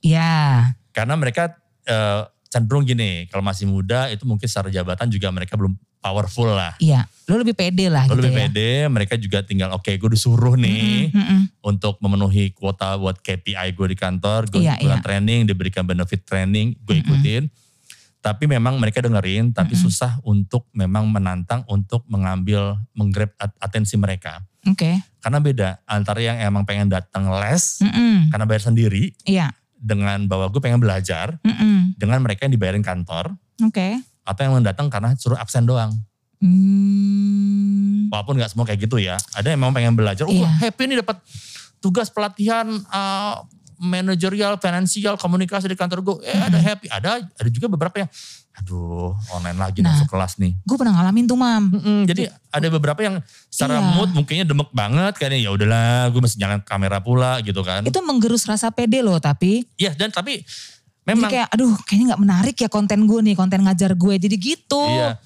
Iya. 0.00 0.72
Karena 0.90 1.14
mereka 1.14 1.59
eh, 1.82 2.22
cenderung 2.46 2.82
gini, 2.82 3.24
kalau 3.26 3.40
masih 3.40 3.64
muda 3.64 4.08
itu 4.08 4.24
mungkin 4.24 4.44
secara 4.44 4.68
jabatan 4.68 5.06
juga 5.06 5.30
mereka 5.30 5.54
belum 5.54 5.72
powerful 6.00 6.48
lah. 6.48 6.74
Iya. 6.76 7.04
Lo 7.24 7.36
lebih 7.36 7.52
pede 7.52 7.86
lah 7.86 8.08
Lo 8.08 8.16
gitu 8.16 8.24
lebih 8.24 8.32
ya. 8.32 8.38
pede, 8.42 8.70
mereka 8.88 9.14
juga 9.14 9.38
tinggal 9.40 9.70
oke 9.70 9.92
gue 9.92 10.10
disuruh 10.10 10.56
nih 10.56 11.12
Mm-mm, 11.12 11.20
mm-mm. 11.20 11.40
untuk 11.62 12.00
memenuhi 12.00 12.50
kuota 12.50 12.96
buat 12.96 13.16
KPI 13.16 13.70
gue 13.70 13.86
di 13.86 13.96
kantor, 13.96 14.48
gue 14.48 14.64
Iya, 14.64 14.80
iya. 14.80 14.98
training, 14.98 15.44
diberikan 15.44 15.84
benefit 15.84 16.24
training, 16.24 16.74
gue 16.80 16.98
ikutin. 16.98 17.46
Tapi 18.18 18.44
memang 18.44 18.76
mereka 18.76 19.00
dengerin, 19.00 19.52
tapi 19.52 19.72
Mm-mm. 19.72 19.84
susah 19.86 20.18
untuk 20.20 20.68
memang 20.72 21.06
menantang 21.06 21.64
untuk 21.66 22.04
mengambil, 22.04 22.76
menggrab 22.92 23.32
at- 23.36 23.56
atensi 23.58 23.94
mereka. 23.94 24.44
Oke. 24.66 25.00
Karena 25.20 25.38
beda 25.38 25.68
antara 25.84 26.20
yang 26.20 26.36
emang 26.36 26.64
pengen 26.64 26.88
datang 26.88 27.28
les, 27.30 27.80
Mm-mm. 27.80 28.28
karena 28.28 28.44
bayar 28.44 28.60
sendiri, 28.62 29.12
Iya. 29.22 29.52
Dengan 29.80 30.28
bahwa 30.28 30.52
gue 30.52 30.60
pengen 30.60 30.76
belajar, 30.76 31.40
Mm-mm. 31.40 31.96
dengan 31.96 32.20
mereka 32.20 32.44
yang 32.44 32.52
dibayarin 32.52 32.84
kantor, 32.84 33.32
Oke. 33.64 33.96
atau 34.28 34.40
yang 34.44 34.60
datang 34.60 34.92
karena 34.92 35.16
suruh 35.16 35.40
absen 35.40 35.64
doang. 35.64 35.96
Hmm. 36.40 38.08
Walaupun 38.12 38.40
gak 38.40 38.52
semua 38.52 38.64
kayak 38.68 38.84
gitu 38.84 38.96
ya. 39.00 39.16
Ada 39.36 39.52
yang 39.52 39.60
memang 39.60 39.76
pengen 39.76 39.96
belajar, 39.96 40.24
oh 40.28 40.32
Iya. 40.32 40.48
happy 40.68 40.82
nih 40.88 40.98
dapat 41.00 41.16
tugas 41.80 42.12
pelatihan 42.12 42.68
uh, 42.92 43.44
manajerial, 43.80 44.60
finansial, 44.60 45.16
komunikasi 45.16 45.68
di 45.68 45.76
kantor 45.76 46.04
gue. 46.04 46.16
Eh 46.28 46.36
ada 46.36 46.58
happy, 46.60 46.86
ada 46.92 47.24
ada 47.24 47.48
juga 47.48 47.72
beberapa 47.72 48.04
yang, 48.04 48.10
aduh 48.60 49.16
online 49.32 49.56
lagi 49.56 49.80
Nah. 49.80 49.96
masuk 49.96 50.08
kelas 50.08 50.36
nih. 50.36 50.52
Gue 50.62 50.76
pernah 50.76 50.92
ngalamin 50.94 51.24
tuh 51.24 51.34
mam. 51.34 51.62
Mm-mm, 51.72 51.98
jadi 52.04 52.28
ada 52.52 52.68
beberapa 52.68 53.00
yang 53.00 53.16
secara 53.48 53.80
Iya. 53.80 53.88
mood 53.96 54.10
mungkinnya 54.12 54.44
demek 54.44 54.68
banget 54.70 55.16
kayaknya 55.16 55.38
ya 55.40 55.50
udahlah 55.50 56.12
gue 56.12 56.20
masih 56.20 56.36
nyalain 56.38 56.60
kamera 56.60 57.00
pula 57.00 57.40
gitu 57.40 57.64
kan. 57.64 57.80
Itu 57.82 57.98
menggerus 58.04 58.44
rasa 58.44 58.68
pede 58.68 59.00
loh 59.00 59.16
tapi. 59.16 59.64
Iya 59.74 59.96
dan 59.96 60.12
tapi 60.12 60.44
Jadi 61.00 61.16
memang 61.16 61.30
kayak 61.32 61.48
aduh 61.50 61.72
kayaknya 61.88 62.14
gak 62.14 62.22
menarik 62.22 62.56
ya 62.56 62.68
konten 62.68 63.08
gue 63.08 63.20
nih. 63.24 63.34
Konten 63.34 63.64
ngajar 63.64 63.96
gue. 63.96 64.14
Jadi 64.20 64.36
gitu. 64.36 64.84
iya. 64.86 65.16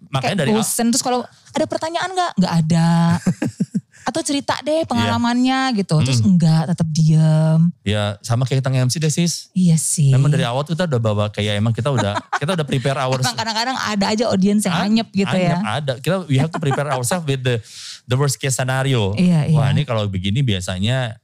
Kayak 0.00 0.10
Makanya 0.12 0.36
dari 0.36 0.50
bosen. 0.52 0.86
Terus 0.90 1.00
kalau 1.00 1.20
ada 1.54 1.64
pertanyaan 1.64 2.10
gak? 2.10 2.32
Gak 2.42 2.54
ada. 2.66 2.88
Atau 4.04 4.24
cerita 4.24 4.56
deh 4.64 4.82
pengalamannya 4.88 5.76
gitu. 5.76 6.00
Terus 6.02 6.24
enggak 6.24 6.72
tetap 6.72 6.88
diem. 6.90 7.60
ya 7.84 8.16
sama 8.24 8.48
kayak 8.48 8.64
kita 8.64 8.70
nge-MC 8.72 8.94
deh 8.98 9.12
sis. 9.12 9.52
Iya 9.52 9.76
sih. 9.76 10.10
Memang 10.10 10.32
dari 10.32 10.44
awal 10.44 10.64
tuh 10.64 10.72
kita 10.72 10.88
udah 10.88 11.00
bawa 11.00 11.26
kayak 11.28 11.60
emang 11.60 11.72
kita 11.76 11.92
udah 11.92 12.16
kita 12.40 12.56
udah 12.56 12.66
prepare 12.66 12.98
our 12.98 13.20
Emang 13.20 13.36
kadang-kadang 13.36 13.76
ada 13.76 14.04
aja 14.10 14.24
audiens 14.32 14.64
yang 14.64 14.76
anyep 14.88 15.08
gitu 15.12 15.36
ya. 15.36 15.60
anyep, 15.60 15.66
Ada. 15.66 15.92
Kita 16.00 16.16
we 16.26 16.40
have 16.40 16.50
to 16.50 16.58
prepare 16.58 16.88
ourselves 16.90 17.28
with 17.28 17.44
the 17.44 17.60
the 18.08 18.16
worst 18.16 18.40
case 18.40 18.56
scenario. 18.56 19.12
Iya, 19.14 19.52
Wah 19.52 19.70
iya. 19.70 19.76
ini 19.76 19.82
kalau 19.84 20.08
begini 20.08 20.40
biasanya 20.40 21.20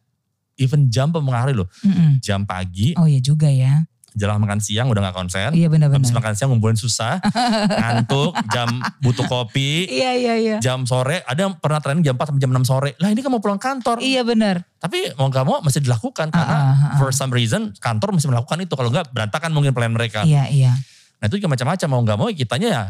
even 0.61 0.89
jam 0.89 1.13
mempengaruhi 1.13 1.57
loh. 1.57 1.69
Mm-mm. 1.85 2.21
Jam 2.21 2.45
pagi, 2.49 2.97
Oh 2.97 3.05
iya 3.09 3.21
juga 3.21 3.49
ya. 3.49 3.85
Jalan 4.17 4.41
makan 4.41 4.59
siang 4.59 4.89
udah 4.89 5.05
gak 5.05 5.15
konsen. 5.15 5.53
Iya 5.53 5.69
Habis 5.69 5.77
benar-benar. 5.77 6.13
makan 6.17 6.33
siang 6.33 6.49
ngumpulin 6.51 6.75
susah, 6.75 7.21
ngantuk, 7.85 8.33
jam 8.49 8.69
butuh 8.99 9.25
kopi, 9.25 9.85
Iya 9.87 10.11
iya 10.17 10.35
iya. 10.35 10.57
jam 10.59 10.83
sore, 10.83 11.21
ada 11.23 11.37
yang 11.39 11.53
pernah 11.55 11.79
training 11.79 12.01
jam 12.01 12.17
4 12.17 12.33
sampai 12.33 12.41
jam 12.41 12.51
6 12.51 12.65
sore. 12.65 12.91
Lah 12.97 13.09
ini 13.09 13.21
kan 13.21 13.29
mau 13.29 13.39
pulang 13.39 13.61
kantor. 13.61 14.01
Iya 14.01 14.25
benar. 14.25 14.65
Tapi 14.77 15.13
mau 15.15 15.29
gak 15.29 15.45
mau 15.45 15.61
masih 15.61 15.81
dilakukan 15.81 16.29
karena 16.29 16.49
Ah, 16.49 16.61
ah, 16.65 16.77
ah. 16.89 16.97
for 16.97 17.13
some 17.13 17.29
reason 17.29 17.77
kantor 17.77 18.11
masih 18.11 18.27
melakukan 18.27 18.57
itu. 18.59 18.73
Kalau 18.73 18.89
enggak 18.89 19.07
berantakan 19.11 19.53
mungkin 19.53 19.71
plan 19.71 19.91
mereka. 19.91 20.25
Iya 20.25 20.49
iya. 20.49 20.73
Nah 21.17 21.27
itu 21.27 21.37
juga 21.37 21.49
macam-macam 21.49 21.87
mau 21.87 22.01
nggak 22.03 22.19
mau 22.19 22.29
kitanya 22.29 22.69
ya 22.69 22.83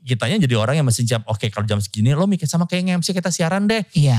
kitanya 0.00 0.40
jadi 0.40 0.56
orang 0.56 0.80
yang 0.80 0.86
mesti 0.86 1.04
siap 1.04 1.28
oke 1.28 1.44
kalau 1.46 1.62
jam 1.62 1.76
segini 1.76 2.10
lo 2.10 2.24
mikir 2.24 2.48
sama 2.48 2.64
kayak 2.64 3.04
MC 3.04 3.12
kita 3.12 3.28
siaran 3.28 3.68
deh 3.68 3.84
Iya. 3.92 4.16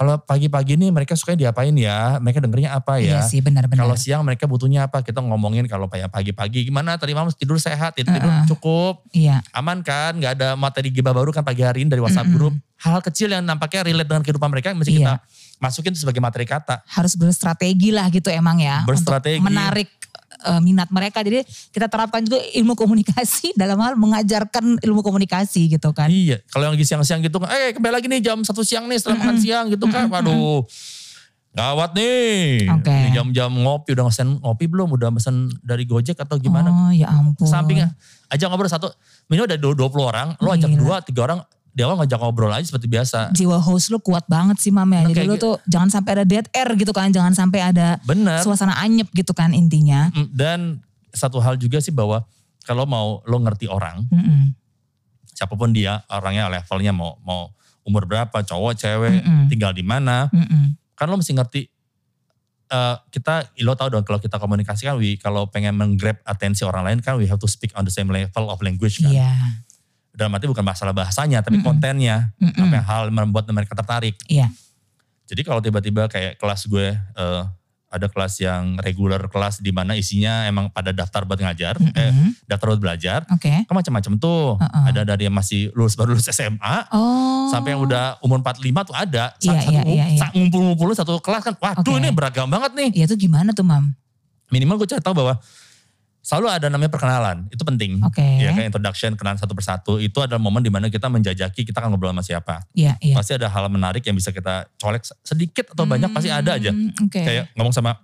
Kalau 0.00 0.16
pagi-pagi 0.16 0.80
nih 0.80 0.88
mereka 0.88 1.12
suka 1.12 1.36
diapain 1.36 1.76
ya, 1.76 2.16
mereka 2.24 2.40
dengernya 2.40 2.72
apa 2.72 2.96
ya. 2.96 3.20
Iya 3.20 3.28
sih 3.28 3.44
benar-benar. 3.44 3.84
Kalau 3.84 3.96
siang 4.00 4.24
mereka 4.24 4.48
butuhnya 4.48 4.88
apa, 4.88 5.04
kita 5.04 5.20
ngomongin 5.20 5.68
kalau 5.68 5.92
pagi-pagi 5.92 6.64
gimana 6.64 6.96
tadi 6.96 7.12
malam 7.12 7.28
tidur 7.28 7.60
sehat, 7.60 8.00
tidur, 8.00 8.16
tidur 8.16 8.32
cukup, 8.48 9.04
Iya. 9.12 9.44
aman 9.52 9.84
kan, 9.84 10.16
nggak 10.16 10.40
ada 10.40 10.48
materi 10.56 10.88
gibah 10.88 11.12
baru 11.12 11.28
kan 11.30 11.44
pagi 11.44 11.60
hari 11.60 11.84
ini 11.84 11.92
dari 11.92 12.00
WhatsApp 12.00 12.32
grup. 12.32 12.56
Hal 12.80 13.04
kecil 13.04 13.28
yang 13.28 13.44
nampaknya 13.44 13.84
relate 13.84 14.08
dengan 14.08 14.24
kehidupan 14.24 14.48
mereka 14.48 14.72
mesti 14.72 14.88
Iya. 14.88 14.96
kita 14.96 15.14
masukin 15.60 15.92
sebagai 15.92 16.24
materi 16.24 16.48
kata. 16.48 16.80
harus 16.88 17.12
berstrategi 17.12 17.92
lah 17.92 18.08
gitu 18.08 18.32
emang 18.32 18.56
ya 18.56 18.80
Berstrategi. 18.88 19.36
untuk 19.36 19.52
menarik 19.52 19.99
eh, 20.46 20.60
minat 20.64 20.88
mereka 20.88 21.20
jadi 21.20 21.44
kita 21.72 21.86
terapkan 21.86 22.24
juga 22.24 22.40
ilmu 22.56 22.72
komunikasi 22.76 23.52
dalam 23.60 23.76
hal 23.80 23.94
mengajarkan 23.96 24.80
ilmu 24.80 25.00
komunikasi 25.04 25.70
gitu 25.76 25.92
kan 25.92 26.08
Iya, 26.10 26.42
kalau 26.50 26.68
yang 26.68 26.74
lagi 26.74 26.86
siang-siang 26.86 27.22
gitu, 27.22 27.38
eh 27.46 27.72
kembali 27.72 27.92
lagi 27.94 28.06
nih 28.10 28.20
jam 28.20 28.38
satu 28.42 28.60
siang 28.66 28.90
nih 28.90 28.98
setelah 28.98 29.22
makan 29.22 29.36
siang 29.38 29.64
gitu 29.70 29.86
kan, 29.88 30.10
waduh. 30.10 30.66
Gawat 31.50 31.98
nih. 31.98 32.70
Oke. 32.70 32.94
Di 32.94 33.10
jam-jam 33.10 33.50
ngopi 33.50 33.98
udah 33.98 34.06
mesen 34.06 34.38
ngopi 34.38 34.70
belum? 34.70 34.94
Udah 34.94 35.10
mesen 35.10 35.50
dari 35.66 35.82
Gojek 35.82 36.14
atau 36.22 36.38
gimana? 36.38 36.70
oh 36.70 36.92
ya 36.94 37.10
ampun 37.10 37.42
Sampingnya 37.42 37.90
aja 38.30 38.46
ngobrol 38.46 38.70
satu, 38.70 38.86
minimal 39.26 39.50
ada 39.50 39.58
20 39.58 39.74
orang, 39.98 40.28
lo 40.38 40.54
ajak 40.54 40.70
dua, 40.78 41.02
tiga 41.02 41.26
orang, 41.26 41.42
di 41.70 41.80
awal 41.80 41.96
ngajak 41.96 42.18
ngobrol 42.18 42.50
aja 42.50 42.64
seperti 42.64 42.86
biasa. 42.86 43.30
jiwa 43.30 43.56
host 43.56 43.88
lu 43.88 43.98
kuat 43.98 44.26
banget 44.26 44.58
sih 44.58 44.68
mam 44.68 44.86
ya 44.86 45.00
Nah, 45.00 45.08
jadi 45.08 45.22
lu 45.24 45.34
gitu. 45.34 45.54
tuh 45.54 45.54
jangan 45.64 45.88
sampai 45.88 46.10
ada 46.12 46.24
dead 46.24 46.46
air 46.50 46.68
gitu 46.74 46.90
kan 46.90 47.08
jangan 47.08 47.30
sampai 47.30 47.60
ada 47.64 47.96
Bener. 48.02 48.40
suasana 48.40 48.74
anyep 48.76 49.06
gitu 49.10 49.30
kan 49.30 49.50
intinya 49.50 50.10
Mm, 50.10 50.28
Dan 50.30 50.60
satu 51.10 51.38
hal 51.38 51.54
juga 51.54 51.78
sih 51.78 51.90
bahwa 51.90 52.22
kalau 52.60 52.84
mau 52.84 53.18
lo 53.24 53.38
ngerti 53.38 53.66
orang, 53.66 54.06
Mm-mm. 54.06 54.54
siapa 55.28 55.54
pun 55.54 55.70
dia, 55.70 56.02
orangnya 56.06 56.46
levelnya 56.48 56.90
mau 56.90 57.18
mau 57.20 57.50
umur 57.82 58.04
berapa, 58.04 58.34
cowok, 58.40 58.76
cewek, 58.76 59.18
Mm-mm. 59.18 59.46
tinggal 59.46 59.70
di 59.70 59.82
mana, 59.82 60.30
kan 60.92 61.06
lo 61.06 61.16
mesti 61.16 61.32
ngerti 61.32 61.60
eh, 62.68 62.96
kita 63.08 63.50
lo 63.60 63.74
tau 63.74 63.88
dong 63.88 64.02
kalau 64.02 64.18
kita 64.18 64.36
komunikasi 64.36 64.84
kan 64.84 64.94
we, 64.94 65.16
kalau 65.16 65.46
pengen 65.46 65.74
menggrab 65.74 66.18
atensi 66.22 66.62
orang 66.62 66.84
lain 66.84 66.98
kan 67.00 67.16
we 67.16 67.24
have 67.24 67.38
to 67.38 67.46
speak 67.46 67.74
on 67.74 67.82
the 67.82 67.90
same 67.90 68.06
level 68.06 68.46
of 68.46 68.60
language 68.60 69.00
kan. 69.00 69.10
iya 69.10 69.32
Dalam 70.20 70.36
arti 70.36 70.44
bukan 70.44 70.60
masalah 70.60 70.92
bahasanya 70.92 71.40
tapi 71.40 71.56
Mm-mm. 71.56 71.64
kontennya, 71.64 72.28
Mm-mm. 72.36 72.60
apa 72.60 72.74
yang 72.76 72.86
hal 72.86 73.02
membuat 73.08 73.48
mereka 73.48 73.72
tertarik. 73.72 74.20
iya 74.28 74.52
Jadi 75.24 75.40
kalau 75.46 75.64
tiba-tiba 75.64 76.10
kayak 76.12 76.36
kelas 76.36 76.68
gue 76.68 76.92
eh, 76.92 77.42
ada 77.90 78.06
kelas 78.06 78.38
yang 78.38 78.76
regular 78.84 79.18
kelas 79.32 79.64
di 79.64 79.72
mana 79.72 79.96
isinya 79.96 80.44
emang 80.44 80.68
pada 80.68 80.92
daftar 80.92 81.24
buat 81.24 81.40
ngajar, 81.40 81.80
eh, 81.80 82.12
Mm-mm. 82.12 82.36
daftar 82.44 82.76
buat 82.76 82.82
belajar, 82.84 83.24
oke 83.32 83.64
kan 83.64 83.74
macam-macam 83.74 84.12
tuh. 84.20 84.60
Uh-uh. 84.60 84.84
Ada 84.92 85.08
dari 85.08 85.24
yang 85.26 85.34
masih 85.34 85.72
lulus 85.72 85.96
baru 85.96 86.12
lulus 86.12 86.28
SMA, 86.28 86.76
oh 86.92 87.48
sampai 87.50 87.74
yang 87.74 87.82
udah 87.82 88.22
umur 88.22 88.38
45 88.44 88.86
tuh 88.86 88.94
ada. 88.94 89.24
Iya, 89.42 89.58
satu, 89.58 89.72
iya, 89.74 89.82
iya, 89.88 90.04
iya. 90.14 90.26
ngumpul-ngumpul 90.30 90.94
satu 90.94 91.18
kelas 91.18 91.42
kan, 91.42 91.54
waduh 91.58 91.82
Oke. 91.82 91.98
ini 91.98 92.08
beragam 92.14 92.46
banget 92.46 92.70
nih. 92.78 92.90
Iya 93.02 93.04
tuh 93.10 93.18
gimana 93.18 93.50
tuh 93.50 93.66
mam 93.66 93.90
Minimal 94.50 94.82
gue 94.82 94.88
cari 94.90 95.02
tahu 95.02 95.14
bahwa 95.14 95.38
selalu 96.20 96.46
ada 96.50 96.66
namanya 96.66 96.88
perkenalan, 96.88 97.48
itu 97.48 97.60
penting. 97.60 97.96
Oke. 98.02 98.20
Ya 98.20 98.52
kan 98.52 98.64
introduction, 98.64 99.14
kenalan 99.14 99.36
satu 99.36 99.52
persatu, 99.52 99.96
itu 99.96 100.16
adalah 100.16 100.36
momen 100.36 100.60
di 100.60 100.68
mana 100.68 100.86
kita 100.86 101.06
menjajaki 101.06 101.62
kita 101.62 101.78
akan 101.78 101.90
ngobrol 101.90 102.10
sama 102.10 102.20
siapa. 102.20 102.60
iya 102.70 102.94
iya 102.98 103.12
Pasti 103.12 103.32
ada 103.32 103.46
hal 103.46 103.66
menarik 103.66 104.00
yang 104.02 104.12
bisa 104.12 104.28
kita 104.28 104.68
colek 104.76 105.02
sedikit 105.18 105.70
atau 105.70 105.84
banyak 105.84 106.08
pasti 106.10 106.28
ada 106.28 106.54
aja. 106.54 106.70
Hmm, 106.70 106.92
oke 107.00 107.18
Kayak 107.18 107.48
ngomong 107.54 107.72
sama 107.72 107.96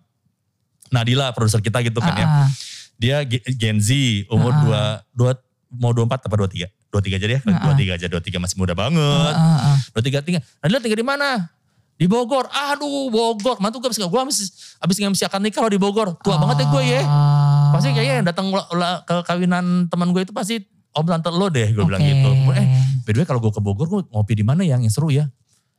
Nadila, 0.86 1.30
produser 1.30 1.58
kita 1.58 1.82
gitu 1.82 1.98
kan 1.98 2.14
ya. 2.14 2.24
Ah, 2.24 2.32
ah. 2.40 2.48
Dia 2.96 3.16
Ge- 3.22 3.42
Gen 3.50 3.76
Z, 3.76 3.90
umur 4.28 4.54
Ah, 4.54 4.60
dua, 4.62 4.80
dua, 5.12 5.30
mau 5.72 5.90
24 5.90 6.22
apa 6.22 6.34
23? 6.38 6.70
23 6.88 7.18
aja 7.18 7.26
deh, 7.28 7.40
Ah, 7.44 7.50
ah. 7.52 7.74
23 7.74 7.92
aja, 7.92 8.06
23 8.08 8.38
masih 8.38 8.56
muda 8.56 8.72
banget. 8.72 9.34
Dua 9.90 10.00
tiga 10.00 10.18
tiga. 10.20 10.38
Nadila 10.58 10.78
tinggal 10.78 10.96
di 10.96 11.06
mana? 11.06 11.28
Di 11.96 12.04
Bogor. 12.04 12.44
Aduh 12.52 13.08
Bogor. 13.08 13.56
Mantu 13.56 13.80
gue 13.80 13.88
abis, 13.88 13.98
gue 14.04 14.20
abis, 14.20 14.38
abis 14.76 14.96
nge-MC 15.00 15.20
akad 15.24 15.40
nikah 15.40 15.64
loh 15.64 15.72
di 15.72 15.80
Bogor. 15.80 16.16
Tua 16.20 16.36
banget 16.36 16.62
ya 16.62 16.66
gue 16.68 16.82
ya. 16.84 17.00
Ah. 17.04 17.72
Pasti 17.72 17.92
kayaknya 17.96 18.14
yang 18.20 18.26
datang 18.28 18.52
ke 19.08 19.14
kawinan 19.24 19.88
teman 19.88 20.12
gue 20.12 20.22
itu 20.28 20.32
pasti 20.36 20.60
om 20.92 21.04
tante 21.08 21.32
lo 21.32 21.48
deh. 21.48 21.72
Gue 21.72 21.84
bilang 21.88 22.04
Oke. 22.04 22.12
gitu. 22.12 22.30
Eh 22.52 22.66
by 23.06 23.10
the 23.16 23.18
way 23.24 23.26
kalau 23.26 23.40
gue 23.40 23.52
ke 23.52 23.60
Bogor 23.64 23.86
gue 23.88 24.00
ngopi 24.12 24.32
di 24.36 24.44
mana 24.44 24.60
yang, 24.60 24.84
yang 24.84 24.92
seru 24.92 25.08
ya. 25.08 25.24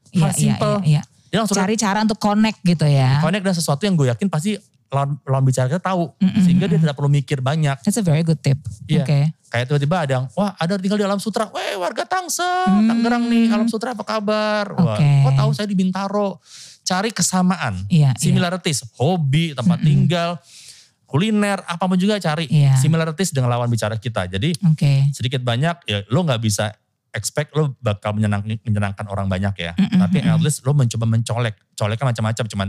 Iya, 0.09 0.23
Hal 0.25 0.31
iya, 0.33 0.37
simple. 0.39 0.75
iya, 0.83 1.01
iya. 1.01 1.01
Dia 1.27 1.37
langsung 1.43 1.59
Cari 1.59 1.75
cara 1.75 1.99
untuk 2.01 2.19
connect 2.23 2.59
gitu 2.63 2.87
ya. 2.87 3.19
connect 3.19 3.43
dan 3.43 3.53
sesuatu 3.53 3.83
yang 3.83 3.99
gue 3.99 4.07
yakin 4.07 4.27
pasti 4.31 4.55
lawan, 4.87 5.19
lawan 5.23 5.43
bicara 5.43 5.67
kita 5.67 5.83
tahu. 5.83 6.11
Mm-mm, 6.17 6.41
Sehingga 6.43 6.65
dia 6.65 6.79
tidak 6.79 6.95
perlu 6.95 7.07
mikir 7.07 7.39
banyak. 7.39 7.79
That's 7.83 7.99
a 7.99 8.05
very 8.05 8.23
good 8.23 8.39
tip. 8.39 8.57
Iya. 8.87 9.03
Oke. 9.03 9.19
Kayak 9.47 9.65
tiba-tiba 9.71 9.95
ada 10.03 10.11
yang, 10.19 10.25
wah 10.35 10.51
ada 10.55 10.75
tinggal 10.75 10.99
di 10.99 11.05
Alam 11.07 11.19
Sutra. 11.19 11.47
Weh 11.51 11.79
warga 11.79 12.03
Tangsel, 12.03 12.67
Hmm. 12.67 12.87
Tangerang 12.91 13.27
nih, 13.27 13.47
Alam 13.47 13.71
Sutra 13.71 13.95
apa 13.95 14.03
kabar? 14.03 14.75
Wah, 14.75 14.99
kok 14.99 15.33
tahu 15.35 15.49
saya 15.55 15.67
di 15.67 15.75
Bintaro. 15.75 16.39
Cari 16.83 17.11
kesamaan, 17.11 17.83
Iya, 17.91 18.11
iya. 18.11 18.19
similarities, 18.19 18.79
hobi, 18.95 19.51
tempat 19.51 19.83
tinggal, 19.83 20.39
kuliner, 21.03 21.59
apa 21.63 21.83
pun 21.83 21.95
juga 21.95 22.15
cari 22.15 22.47
Iya. 22.47 22.75
similarities 22.79 23.31
dengan 23.31 23.51
lawan 23.51 23.67
bicara 23.67 23.95
kita. 23.95 24.27
Jadi 24.27 24.55
Oke. 24.67 25.07
sedikit 25.11 25.39
banyak 25.43 25.83
ya 25.83 26.03
lo 26.07 26.23
nggak 26.23 26.39
bisa 26.39 26.71
expect 27.11 27.55
lo 27.55 27.75
bakal 27.79 28.15
menyenang, 28.15 28.43
menyenangkan 28.63 29.07
orang 29.07 29.27
banyak 29.27 29.55
ya. 29.57 29.71
Mm-mm, 29.75 29.99
Tapi 29.99 30.17
at 30.21 30.39
least 30.39 30.63
lo 30.63 30.71
mencoba 30.71 31.07
mencolek. 31.07 31.55
Coleknya 31.73 32.11
macam-macam 32.11 32.45
cuman 32.47 32.67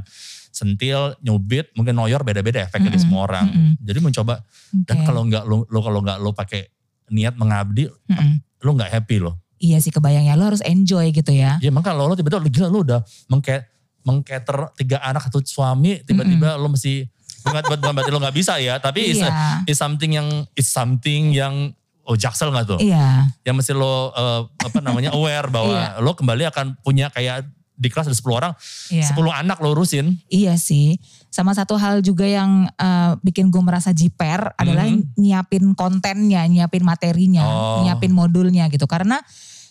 sentil, 0.59 1.15
nyubit, 1.23 1.71
mungkin 1.73 1.95
noyor 1.95 2.27
beda-beda 2.27 2.67
efeknya 2.67 2.91
di 2.91 2.99
Mm-mm, 2.99 3.07
semua 3.07 3.21
orang. 3.25 3.47
mm-mm. 3.47 3.73
Jadi 3.79 3.99
mencoba 4.03 4.43
dan 4.83 4.97
Oke. 4.99 5.07
kalau 5.07 5.23
nggak 5.25 5.45
lo, 5.47 5.63
lo 5.65 5.79
kalau 5.79 6.03
nggak 6.03 6.19
lo 6.19 6.35
pakai 6.35 6.67
niat 7.09 7.39
mengabdi, 7.39 7.87
Mm-mm. 7.87 8.43
lo 8.61 8.71
nggak 8.75 8.91
happy 8.91 9.23
lo. 9.23 9.39
Iya 9.59 9.79
sih 9.79 9.91
kebayang 9.91 10.27
ya. 10.27 10.35
Lo 10.35 10.47
harus 10.47 10.63
enjoy 10.63 11.11
gitu 11.11 11.31
ya. 11.31 11.59
Ya 11.59 11.71
makanya 11.71 11.99
lo, 11.99 12.11
lo 12.11 12.15
tiba-tiba 12.15 12.39
lo 12.39 12.49
gila 12.49 12.67
lo 12.67 12.79
udah 12.83 13.01
mengke, 13.27 13.63
mengcater 14.03 14.71
tiga 14.75 14.99
anak 15.01 15.27
satu 15.27 15.43
suami, 15.43 16.03
tiba-tiba 16.03 16.55
lo 16.55 16.67
mesti 16.69 17.07
bukan 17.43 17.63
bukan 17.63 17.79
bukan 17.79 17.95
berarti 17.95 18.11
lo 18.11 18.19
nggak 18.19 18.37
bisa 18.37 18.59
ya, 18.59 18.79
tapi 18.79 19.15
Iya. 19.15 19.63
it's 19.65 19.79
something 19.79 20.15
yang 20.15 20.29
it's 20.55 20.71
something 20.71 21.31
yang 21.31 21.71
oh 22.03 22.15
jaksel 22.15 22.49
nggak 22.49 22.67
tuh? 22.67 22.79
Iya. 22.81 23.29
Yang 23.43 23.55
mesti 23.59 23.73
lo 23.75 24.11
eh, 24.11 24.43
apa 24.65 24.79
namanya 24.79 25.13
aware 25.13 25.49
bahwa 25.49 25.75
Iya. 25.75 26.01
lo 26.01 26.13
kembali 26.15 26.43
akan 26.49 26.67
punya 26.81 27.11
kayak 27.11 27.45
di 27.79 27.87
kelas 27.87 28.11
ada 28.11 28.19
10 28.19 28.35
orang, 28.35 28.53
Iya. 28.91 29.07
10 29.07 29.31
anak 29.31 29.63
lo 29.63 29.71
urusin. 29.71 30.19
Iya 30.27 30.59
sih. 30.59 30.99
Sama 31.31 31.55
satu 31.55 31.79
hal 31.79 32.03
juga 32.03 32.27
yang 32.27 32.67
eh, 32.69 33.13
bikin 33.23 33.49
gue 33.49 33.63
merasa 33.63 33.95
jiper 33.95 34.51
adalah 34.59 34.85
Mhm. 34.85 35.15
nyiapin 35.15 35.65
kontennya, 35.73 36.43
nyiapin 36.45 36.83
materinya, 36.83 37.47
Oh. 37.47 37.87
nyiapin 37.87 38.11
modulnya 38.11 38.67
gitu. 38.67 38.91
Karena 38.91 39.23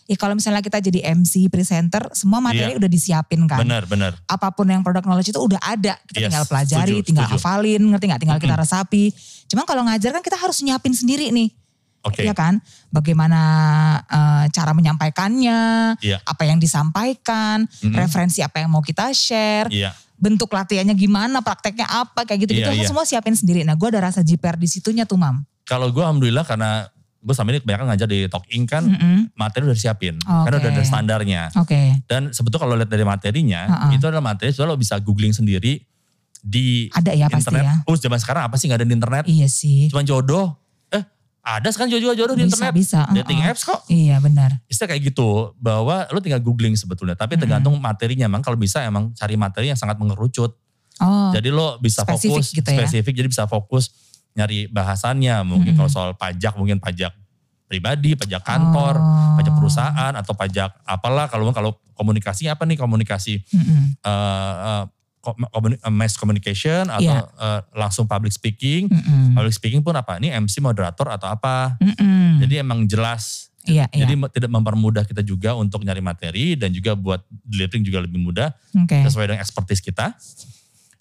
ya 0.07 0.15
kalau 0.15 0.33
misalnya 0.33 0.63
kita 0.63 0.79
jadi 0.79 1.03
MC, 1.03 1.51
presenter, 1.51 2.07
semua 2.15 2.39
materi 2.39 2.71
Iya. 2.71 2.79
udah 2.79 2.87
disiapin 2.89 3.43
kan. 3.43 3.59
Benar, 3.59 3.83
benar. 3.85 4.15
Apa 4.23 4.55
pun 4.55 4.63
yang 4.65 4.79
product 4.79 5.03
knowledge 5.03 5.35
itu 5.35 5.41
udah 5.43 5.59
ada. 5.59 5.99
Kita 6.07 6.23
Yes, 6.23 6.31
tinggal 6.31 6.45
pelajari, 6.47 6.95
setuju, 6.95 7.07
tinggal 7.11 7.27
setuju. 7.27 7.43
hafalin, 7.43 7.81
ngerti 7.91 8.05
nggak? 8.07 8.21
Tinggal 8.23 8.39
kita 8.39 8.55
resapi. 8.55 9.03
Cuma 9.51 9.67
kalau 9.67 9.83
ngajar 9.83 10.15
kan 10.15 10.23
kita 10.23 10.39
harus 10.39 10.63
nyiapin 10.63 10.95
sendiri 10.95 11.27
nih. 11.29 11.51
Oke. 12.01 12.23
Iya 12.23 12.31
kan? 12.31 12.61
Bagaimana 12.87 13.41
eh, 14.03 14.45
cara 14.49 14.71
menyampaikannya, 14.71 15.59
Iya. 15.99 16.17
apa 16.21 16.43
yang 16.43 16.57
disampaikan, 16.57 17.65
Mhm. 17.81 17.93
referensi 17.93 18.39
apa 18.39 18.59
yang 18.59 18.69
mau 18.69 18.81
kita 18.81 19.11
share, 19.11 19.67
Iya. 19.67 19.91
bentuk 20.15 20.49
latihannya 20.49 20.93
gimana, 20.93 21.41
prakteknya 21.41 21.85
apa, 21.85 22.23
kayak 22.23 22.47
gitu-gitu. 22.47 22.67
Aku 22.67 22.79
iya. 22.79 22.87
semua 22.87 23.03
siapin 23.03 23.33
sendiri. 23.33 23.61
Nah 23.61 23.73
gue 23.73 23.87
ada 23.87 24.01
rasa 24.03 24.21
jiper 24.21 24.55
di 24.55 24.65
situnya 24.65 25.03
tuh 25.03 25.15
mam. 25.15 25.43
Kalau 25.63 25.87
gue 25.87 25.99
alhamdulillah 25.99 26.41
karena 26.41 26.87
gue 27.17 27.33
sama 27.33 27.51
ini 27.51 27.59
kebanyakan 27.59 27.91
ngajar 27.91 28.07
di 28.07 28.19
Talk 28.25 28.47
Ink 28.47 28.65
kan 28.67 28.83
Mm-mm. 28.83 29.35
materi 29.35 29.67
udah 29.67 29.75
disiapin. 29.75 30.15
Karena 30.17 30.47
Oke. 30.53 30.63
udah 30.63 30.71
ada 30.71 30.83
standarnya. 30.83 31.41
Oke, 31.55 31.81
Dan 32.07 32.31
sebetulnya 32.31 32.61
kalau 32.61 32.75
lihat 32.75 32.87
dari 32.87 33.03
materinya, 33.03 33.61
Ha-ha. 33.67 33.87
itu 33.91 34.01
adalah 34.01 34.23
materi 34.23 34.49
sebenarnya 34.49 34.71
lo 34.71 34.79
bisa 34.79 34.95
googling 34.97 35.35
sendiri 35.35 35.83
di 36.39 36.87
ada 36.89 37.11
ya 37.11 37.27
pasti 37.27 37.51
internet. 37.51 37.63
ya. 37.65 37.73
Oh 37.83 37.93
zaman 37.93 38.15
sekarang 38.15 38.47
apa 38.47 38.55
sih 38.55 38.65
nggak 38.65 38.79
ada 38.79 38.87
di 38.87 38.95
internet? 38.95 39.23
Iya 39.27 39.47
sih. 39.49 39.91
Cuma 39.91 40.01
jodoh. 40.01 40.55
Ada 41.47 41.71
sekarang 41.71 41.89
jodoh-jodoh 41.89 42.35
di 42.35 42.43
Bisa, 42.43 42.59
internet. 42.59 42.73
bisa. 42.75 42.99
Dating 43.07 43.39
uh-uh. 43.39 43.49
apps 43.49 43.63
kok. 43.63 43.79
Iya 43.87 44.19
benar. 44.19 44.51
Istilah 44.67 44.89
kayak 44.91 45.03
gitu. 45.07 45.55
Bahwa 45.55 46.03
lo 46.05 46.19
tinggal 46.19 46.39
googling 46.39 46.75
sebetulnya. 46.75 47.15
Tapi 47.15 47.39
tergantung 47.39 47.71
materinya. 47.77 48.27
Emang 48.27 48.43
kalau 48.43 48.55
bisa 48.55 48.83
emang 48.83 49.15
cari 49.15 49.33
materi 49.33 49.71
yang 49.71 49.79
sangat 49.79 49.95
mengerucut. 49.95 50.59
Oh, 50.97 51.31
Jadi 51.31 51.47
lo 51.47 51.77
bisa 51.77 52.03
Spesifik 52.03 52.35
fokus. 52.35 52.47
gitu 52.51 52.67
ya. 52.67 52.83
Spesifik 52.83 53.13
jadi 53.15 53.29
bisa 53.29 53.43
fokus 53.45 53.95
nyari 54.33 54.67
bahasannya. 54.67 55.39
Mungkin 55.41 55.71
Mm-mm. 55.71 55.79
kalau 55.79 55.87
soal 55.87 56.11
pajak 56.13 56.51
mungkin 56.53 56.77
pajak 56.77 57.15
pribadi, 57.63 58.15
pajak 58.15 58.41
kantor, 58.41 58.95
Oh. 58.95 59.35
pajak 59.35 59.53
perusahaan 59.53 60.13
atau 60.13 60.33
pajak 60.33 60.71
apalah. 60.83 61.27
Kalau 61.27 61.47
kalau 61.51 61.71
komunikasi 61.93 62.47
apa 62.47 62.63
nih 62.63 62.75
komunikasi 62.75 63.39
eh, 63.39 63.43
ko- 63.43 64.03
komuni- 64.03 64.03
eh, 64.03 64.83
mass 65.89 66.15
communication 66.15 66.87
atau 66.87 67.03
Iya. 67.03 67.25
eh, 67.25 67.61
langsung 67.73 68.05
public 68.05 68.31
speaking. 68.31 68.87
Mm-mm. 68.87 69.33
Public 69.33 69.53
speaking 69.53 69.81
pun 69.81 69.93
apa? 69.93 70.15
Ini 70.17 70.37
MC 70.37 70.59
moderator 70.59 71.09
atau 71.09 71.27
apa? 71.27 71.75
Mm-mm. 71.79 72.39
Jadi 72.39 72.53
emang 72.57 72.85
jelas. 72.85 73.49
iya, 73.63 73.83
iya. 73.91 74.07
Jadi 74.07 74.15
me- 74.15 74.31
tidak 74.31 74.47
mempermudah 74.47 75.03
kita 75.03 75.19
juga 75.19 75.51
untuk 75.51 75.83
nyari 75.83 75.99
materi 75.99 76.55
dan 76.55 76.71
juga 76.71 76.95
buat 76.95 77.19
delivering 77.43 77.83
juga 77.83 77.99
lebih 77.99 78.15
mudah 78.15 78.55
Oke. 78.73 78.95
sesuai 79.03 79.27
dengan 79.27 79.43
expertise 79.43 79.83
kita. 79.83 80.15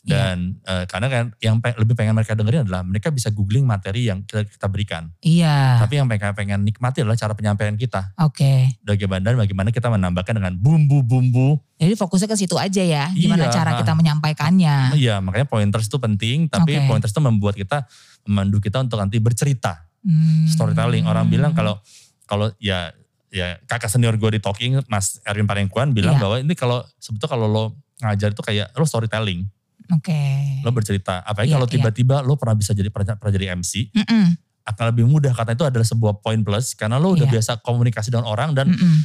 Dan 0.06 0.36
eh, 0.62 0.84
karena 0.86 1.06
kan 1.10 1.24
yang 1.42 1.58
pe- 1.58 1.74
lebih 1.74 1.98
pengen 1.98 2.14
mereka 2.14 2.38
dengerin 2.38 2.62
adalah 2.62 2.86
mereka 2.86 3.10
bisa 3.10 3.34
googling 3.34 3.66
materi 3.66 4.06
yang 4.06 4.22
kita, 4.22 4.46
kita 4.46 4.70
berikan. 4.70 5.10
Iya. 5.18 5.82
Tapi 5.82 5.98
yang 5.98 6.06
mereka 6.06 6.30
pengen 6.30 6.62
nikmati 6.62 7.02
adalah 7.02 7.18
cara 7.18 7.34
penyampaian 7.34 7.74
kita. 7.74 8.14
Oke. 8.22 8.70
Bagaimana 8.86 9.26
dan 9.26 9.34
bagaimana 9.34 9.74
kita 9.74 9.90
menambahkan 9.90 10.38
dengan 10.38 10.54
bumbu-bumbu. 10.54 11.58
Jadi 11.76 11.92
fokusnya 11.92 12.30
ke 12.30 12.36
situ 12.38 12.54
aja 12.54 12.80
ya. 12.80 13.10
Gimana 13.10 13.50
Iya, 13.50 13.52
cara 13.52 13.70
kita 13.76 13.92
menyampaikannya. 13.92 14.94
Iya 14.94 15.18
makanya 15.18 15.44
pointers 15.44 15.90
itu 15.90 15.98
penting. 15.98 16.46
Tapi 16.46 16.78
Oke. 16.78 16.86
pointers 16.86 17.10
itu 17.10 17.20
membuat 17.20 17.58
kita, 17.58 17.84
memandu 18.24 18.62
kita 18.62 18.80
untuk 18.80 19.02
nanti 19.02 19.18
bercerita. 19.18 19.84
Hmm. 20.06 20.46
Storytelling. 20.46 21.02
Orang 21.04 21.26
bilang 21.26 21.50
kalau 21.50 21.82
kalau 22.24 22.54
ya 22.56 22.94
ya 23.28 23.58
kakak 23.66 23.90
senior 23.90 24.14
gue 24.16 24.38
di 24.38 24.40
Talking, 24.40 24.86
Mas 24.86 25.18
Erwin 25.26 25.44
Parengkuan 25.44 25.90
bilang 25.90 26.16
Iya. 26.16 26.22
bahwa 26.22 26.36
ini 26.38 26.54
kalau 26.54 26.80
sebetulnya 26.96 27.32
kalau 27.34 27.46
lo 27.50 27.64
ngajar 27.98 28.30
itu 28.30 28.40
kayak 28.40 28.70
lo 28.72 28.86
storytelling. 28.86 29.44
Oke. 29.88 30.22
Lo 30.60 30.70
bercerita. 30.70 31.20
Apalagi 31.20 31.48
Iya, 31.48 31.56
kalau 31.56 31.66
iya. 31.66 31.74
tiba-tiba 31.74 32.16
lo 32.20 32.34
pernah 32.34 32.54
bisa 32.54 32.70
jadi 32.70 32.88
pernah, 32.88 33.14
pernah 33.14 33.32
jadi 33.32 33.52
MC, 33.52 33.90
Mm-mm. 33.90 34.24
akan 34.64 34.84
lebih 34.88 35.04
mudah 35.04 35.30
karena 35.30 35.52
itu 35.52 35.62
adalah 35.62 35.84
sebuah 35.84 36.18
point 36.18 36.40
plus 36.40 36.72
karena 36.72 36.96
lo 36.96 37.12
udah 37.12 37.24
Iya. 37.24 37.32
biasa 37.32 37.52
komunikasi 37.58 38.08
dengan 38.08 38.26
orang 38.26 38.50
dan 38.50 38.66
Mm-mm. 38.68 38.96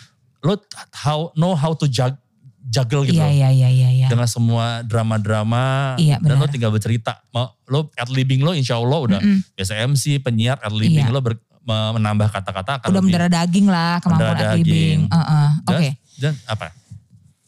lo 0.41 0.57
how 0.95 1.29
know 1.33 1.53
how 1.53 1.71
to 1.71 1.85
jug, 1.85 2.17
juggle 2.63 3.01
gitu 3.03 3.15
Iya, 3.15 3.25
loh. 3.25 3.31
iya, 3.31 3.49
iya, 3.51 3.69
iya. 3.69 3.89
iya. 3.91 4.07
dengan 4.07 4.25
semua 4.25 4.81
drama-drama 4.81 5.95
Iya, 5.95 6.17
dan 6.17 6.35
lo 6.35 6.45
tinggal 6.45 6.69
bercerita. 6.69 7.21
Lo 7.65 7.89
at 7.91 8.07
living 8.07 8.39
lo 8.39 8.51
insya 8.51 8.75
Allah 8.75 8.99
udah 9.01 9.19
Mm-mm. 9.19 9.45
biasa 9.53 9.77
MC, 9.83 10.17
penyiar 10.17 10.57
at 10.57 10.71
living 10.71 11.03
Iya. 11.03 11.11
lo 11.11 11.21
ber- 11.21 11.37
me- 11.61 11.93
menambah 11.93 12.25
kata-kata 12.27 12.71
akan 12.75 12.87
Udah 12.87 12.93
lebih- 12.95 13.05
mendarah 13.07 13.29
daging 13.31 13.67
lah 13.67 13.93
kemampuan 13.99 14.33
ad 14.33 14.57
libbing. 14.57 14.65
daging. 14.65 14.99
Heeh. 15.07 15.47
Oke. 15.63 15.87
dan, 15.87 15.93
dan 16.19 16.33
apa? 16.47 16.65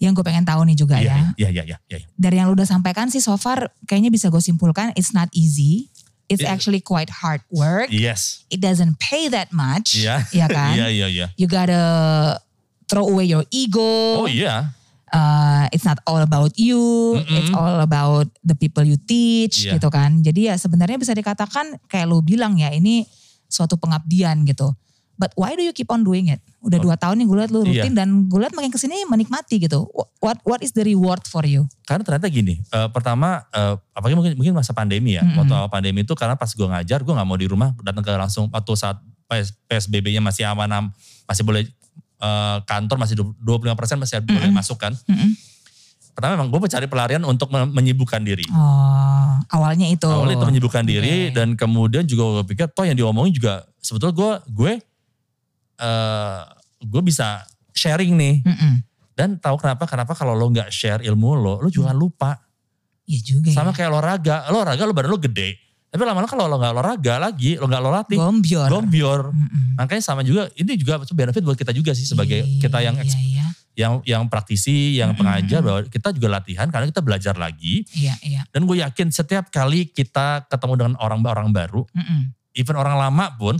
Yang 0.03 0.19
gue 0.19 0.25
pengen 0.27 0.43
tahu 0.43 0.67
nih 0.67 0.75
juga 0.75 0.99
Iya, 0.99 1.07
ya. 1.07 1.17
iya, 1.39 1.49
iya, 1.49 1.63
iya, 1.63 1.77
iya. 1.87 1.97
Dari 2.13 2.35
yang 2.35 2.51
lu 2.51 2.59
udah 2.59 2.67
sampaikan 2.67 3.07
sih 3.07 3.23
so 3.23 3.39
far 3.39 3.71
kayaknya 3.87 4.11
bisa 4.11 4.27
gue 4.27 4.43
simpulkan 4.43 4.91
it's 4.93 5.15
not 5.15 5.31
easy. 5.31 5.87
It's 6.27 6.43
Iya. 6.43 6.51
actually 6.51 6.79
quite 6.79 7.07
hard 7.09 7.39
work. 7.47 7.87
Yes. 7.87 8.43
It 8.47 8.59
doesn't 8.59 8.99
pay 8.99 9.31
that 9.31 9.55
much. 9.55 9.95
Iya. 9.95 10.27
Iya 10.29 10.47
kan? 10.51 10.73
Iya, 10.79 10.87
iya, 10.91 11.07
iya. 11.07 11.25
You 11.39 11.47
gotta 11.47 11.83
throw 12.85 13.07
away 13.07 13.25
your 13.25 13.47
ego. 13.49 14.23
Oh 14.23 14.27
iya. 14.27 14.75
Uh, 15.07 15.69
it's 15.69 15.85
not 15.85 16.01
all 16.09 16.17
about 16.17 16.57
you, 16.57 16.81
Mm-mm. 17.21 17.37
it's 17.37 17.53
all 17.53 17.85
about 17.85 18.25
the 18.41 18.57
people 18.57 18.81
you 18.81 18.97
teach 18.97 19.61
Iya. 19.61 19.77
gitu 19.77 19.93
kan. 19.93 20.25
Jadi 20.25 20.49
ya 20.49 20.57
sebenarnya 20.57 20.97
bisa 20.97 21.13
dikatakan 21.13 21.77
kayak 21.85 22.09
lu 22.09 22.25
bilang 22.25 22.57
ya 22.57 22.73
ini 22.73 23.05
suatu 23.45 23.77
pengabdian 23.77 24.41
gitu. 24.43 24.73
But 25.13 25.29
why 25.33 25.53
do 25.53 25.61
you 25.61 25.71
keep 25.71 25.87
on 25.87 26.01
doing 26.01 26.25
it? 26.27 26.41
Udah 26.59 26.79
dua 26.79 26.95
tahun 26.95 27.21
nih 27.21 27.25
gue 27.25 27.37
liat 27.37 27.51
lu 27.51 27.59
Oh. 27.59 27.63
Iya. 27.63 27.85
rutin 27.85 27.93
dan 27.93 28.09
gue 28.25 28.39
liat 28.39 28.51
makin 28.51 28.67
ke 28.67 28.77
sini 28.77 29.05
menikmati 29.05 29.57
gitu. 29.57 29.85
What 30.17 30.41
what 30.41 30.59
is 30.59 30.71
the 30.71 30.81
reward 30.81 31.21
for 31.23 31.43
you? 31.43 31.69
Karena 31.83 32.01
ternyata 32.01 32.27
gini, 32.27 32.57
eh, 32.59 32.89
pertama, 32.89 33.45
eh, 33.47 33.77
apalagi 33.91 34.15
mungkin, 34.15 34.33
mungkin 34.35 34.53
masa 34.53 34.71
pandemi 34.71 35.13
ya. 35.13 35.21
Mm-mm. 35.21 35.37
Waktu 35.37 35.53
awal 35.53 35.69
pandemi 35.69 36.01
itu 36.01 36.13
karena 36.13 36.33
pas 36.33 36.49
gue 36.49 36.63
ngajar, 36.63 36.99
gue 36.99 37.13
gak 37.13 37.23
mau 37.23 37.35
di 37.35 37.45
rumah, 37.45 37.77
datang 37.79 38.01
ke 38.01 38.11
langsung 38.11 38.49
waktu 38.49 38.71
saat 38.73 38.97
PS, 39.25 39.53
PSBB-nya 39.65 40.19
masih 40.19 40.43
aman, 40.45 40.69
am- 40.71 40.91
masih 41.23 41.43
boleh 41.43 41.61
eh, 42.19 42.57
kantor 42.63 42.97
masih 42.97 43.13
25% 43.19 43.37
masih 43.97 44.17
boleh 44.19 44.39
Mm-mm. 44.43 44.55
masuk 44.55 44.77
kan. 44.77 44.95
Mm-mm. 45.05 45.29
Pertama 46.11 46.37
memang 46.37 46.47
gue 46.47 46.59
mencari 46.59 46.85
pelarian 46.85 47.21
untuk 47.23 47.49
me- 47.49 47.69
menyibukkan 47.71 48.21
diri. 48.21 48.45
Oh, 48.49 49.33
awalnya 49.51 49.85
itu. 49.87 50.05
Awalnya 50.05 50.37
itu 50.37 50.47
menyibukkan 50.47 50.83
diri 50.83 51.29
Oke. 51.29 51.33
dan 51.33 51.53
kemudian 51.53 52.05
juga 52.05 52.39
gue 52.39 52.45
pikir 52.49 52.69
toh 52.69 52.81
yang 52.81 52.93
diomongin 52.93 53.33
juga 53.33 53.65
sebetulnya 53.77 54.13
gue 54.13 54.31
gue 54.47 54.73
eh 55.83 56.39
gue 56.81 57.01
bisa 57.01 57.43
sharing 57.71 58.13
nih 58.13 58.35
Mm-mm. 58.41 58.73
dan 59.13 59.35
tahu 59.35 59.55
kenapa 59.57 59.83
kenapa 59.83 60.13
kalau 60.13 60.31
lo 60.31 60.47
nggak 60.47 60.67
share 60.67 61.01
ilmu 61.01 61.35
lo 61.35 61.59
lo 61.59 61.67
juga 61.67 61.91
lupa 61.91 62.39
Iya 63.03 63.19
juga 63.19 63.51
sama 63.51 63.69
ya. 63.69 63.75
kayak 63.77 63.89
olahraga 63.91 64.35
lo 64.47 64.63
olahraga 64.63 64.83
lo 64.83 64.93
badan 64.93 65.11
lo 65.11 65.19
gede 65.19 65.59
tapi 65.89 66.01
lama-lama 66.01 66.25
kalau 66.25 66.47
lo 66.47 66.55
nggak 66.55 66.73
olahraga 66.73 67.13
lagi 67.19 67.51
lo 67.53 67.67
nggak 67.67 67.81
lo 67.81 67.89
latih 67.91 68.17
Gombior. 68.17 68.67
gombior 68.67 69.21
Mm-mm. 69.29 69.75
makanya 69.75 69.99
sama 70.01 70.23
juga 70.23 70.47
ini 70.55 70.73
juga 70.73 71.03
benefit 71.03 71.43
buat 71.43 71.55
kita 71.55 71.71
juga 71.71 71.91
sih 71.91 72.03
sebagai 72.03 72.39
Iya, 72.39 72.59
kita 72.59 72.79
yang 72.79 72.95
iya, 72.97 73.19
iya, 73.19 73.45
yang 73.73 73.93
yang 74.03 74.23
praktisi 74.25 74.95
yang 74.95 75.11
Mm-mm. 75.11 75.19
pengajar 75.19 75.59
bahwa 75.59 75.79
kita 75.83 76.09
juga 76.11 76.27
latihan 76.31 76.67
karena 76.67 76.87
kita 76.87 77.01
belajar 77.01 77.35
lagi 77.35 77.83
iya, 77.91 78.15
iya. 78.21 78.41
dan 78.49 78.63
gue 78.63 78.79
yakin 78.79 79.07
setiap 79.09 79.49
kali 79.49 79.87
kita 79.87 80.47
ketemu 80.47 80.73
dengan 80.77 80.93
orang-orang 80.97 81.51
baru 81.51 81.83
Mm-mm. 81.89 82.31
even 82.53 82.75
orang 82.75 82.95
lama 82.95 83.35
pun 83.35 83.59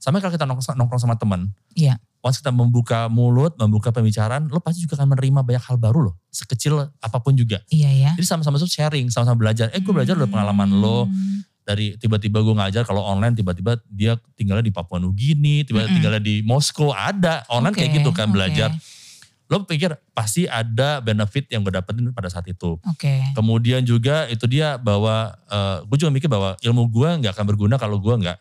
sama 0.00 0.16
kalau 0.16 0.32
kita 0.32 0.42
nongkrong, 0.42 0.74
nongkrong 0.74 0.98
sama 0.98 1.14
teman 1.14 1.52
Iya. 1.76 2.00
once 2.20 2.40
kita 2.40 2.48
membuka 2.48 3.06
mulut 3.06 3.52
membuka 3.54 3.92
pembicaraan 3.92 4.48
lo 4.48 4.58
pasti 4.58 4.80
juga 4.80 4.96
akan 4.96 5.12
menerima 5.12 5.40
banyak 5.40 5.60
hal 5.62 5.76
baru 5.76 6.08
loh 6.08 6.14
sekecil 6.28 6.88
apa 6.96 7.18
pun 7.20 7.32
juga 7.32 7.60
Iya 7.68 7.92
ya. 7.92 8.10
jadi 8.16 8.26
sama-sama 8.26 8.56
tuh 8.56 8.66
sharing 8.66 9.08
sama-sama 9.08 9.36
belajar 9.38 9.68
eh 9.70 9.78
gue 9.78 9.92
belajar 9.92 10.16
dari 10.16 10.26
pengalaman 10.26 10.72
lo 10.74 11.04
Hmm. 11.04 11.44
dari 11.60 11.94
tiba-tiba 11.94 12.40
gue 12.40 12.54
ngajar 12.56 12.82
kalau 12.82 13.04
online 13.04 13.32
tiba-tiba 13.32 13.78
dia 13.86 14.16
tinggalnya 14.34 14.64
di 14.64 14.72
Papua 14.72 14.96
Nugini 14.96 15.62
tiba-tiba 15.62 15.86
Mm-mm. 15.86 15.96
tinggalnya 15.96 16.18
di 16.18 16.40
Moskow 16.40 16.90
ada 16.90 17.44
online 17.46 17.72
kayak 17.72 17.90
Oke, 17.92 17.96
gitu 18.00 18.10
kan 18.10 18.26
belajar 18.28 18.72
lo 19.46 19.62
pikir 19.64 19.90
pasti 20.10 20.46
ada 20.46 20.98
benefit 20.98 21.46
yang 21.48 21.60
gue 21.60 21.70
dapetin 21.70 22.10
pada 22.10 22.26
saat 22.26 22.46
itu 22.46 22.78
Oke. 22.80 23.34
kemudian 23.34 23.82
juga 23.82 24.26
itu 24.26 24.46
dia 24.46 24.78
bahwa 24.78 25.34
gue 25.84 25.96
juga 25.96 26.10
mikir 26.10 26.26
bahwa 26.26 26.54
ilmu 26.58 26.86
gue 26.86 27.08
nggak 27.18 27.32
akan 27.34 27.46
berguna 27.46 27.74
kalau 27.74 27.98
gue 27.98 28.14
nggak 28.16 28.38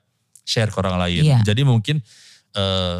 share 0.49 0.67
ke 0.67 0.77
orang 0.77 0.97
lain 0.97 1.21
Iya. 1.21 1.37
jadi 1.45 1.61
mungkin 1.61 2.01
eh, 2.51 2.99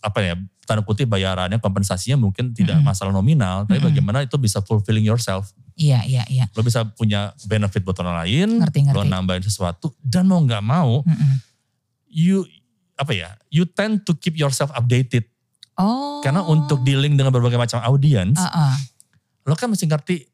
apa 0.00 0.18
ya 0.18 0.34
tanda 0.64 0.82
kutip 0.82 1.06
bayarannya 1.06 1.58
kompensasinya 1.58 2.16
mungkin 2.16 2.50
tidak 2.50 2.80
Mm-mm. 2.80 2.88
masalah 2.88 3.12
nominal 3.12 3.64
tapi 3.64 3.76
Mm-mm. 3.76 3.86
bagaimana 3.86 4.18
itu 4.22 4.34
bisa 4.36 4.58
fulfilling 4.60 5.04
yourself 5.04 5.52
Iya, 5.76 6.00
iya, 6.02 6.24
iya. 6.26 6.48
lo 6.50 6.64
bisa 6.64 6.88
punya 6.88 7.36
benefit 7.44 7.84
buat 7.84 8.00
orang 8.00 8.24
lain 8.24 8.64
Ngerti, 8.64 8.80
lo 8.88 9.04
ngerti. 9.04 9.12
nambahin 9.12 9.44
sesuatu 9.44 9.92
dan 10.00 10.24
mau 10.24 10.40
nggak 10.40 10.64
mau 10.64 11.04
Mm-mm. 11.04 11.34
you 12.08 12.48
apa 12.96 13.12
ya 13.12 13.28
you 13.46 13.68
tend 13.68 14.00
to 14.02 14.16
keep 14.16 14.34
yourself 14.34 14.72
updated 14.72 15.28
Oh. 15.76 16.24
karena 16.24 16.40
untuk 16.40 16.80
dealing 16.80 17.14
dengan 17.14 17.28
berbagai 17.28 17.60
macam 17.60 17.84
audience 17.84 18.40
Uh-uh. 18.40 18.72
lo 19.44 19.52
kan 19.52 19.68
mesti 19.68 19.84
ngerti 19.84 20.24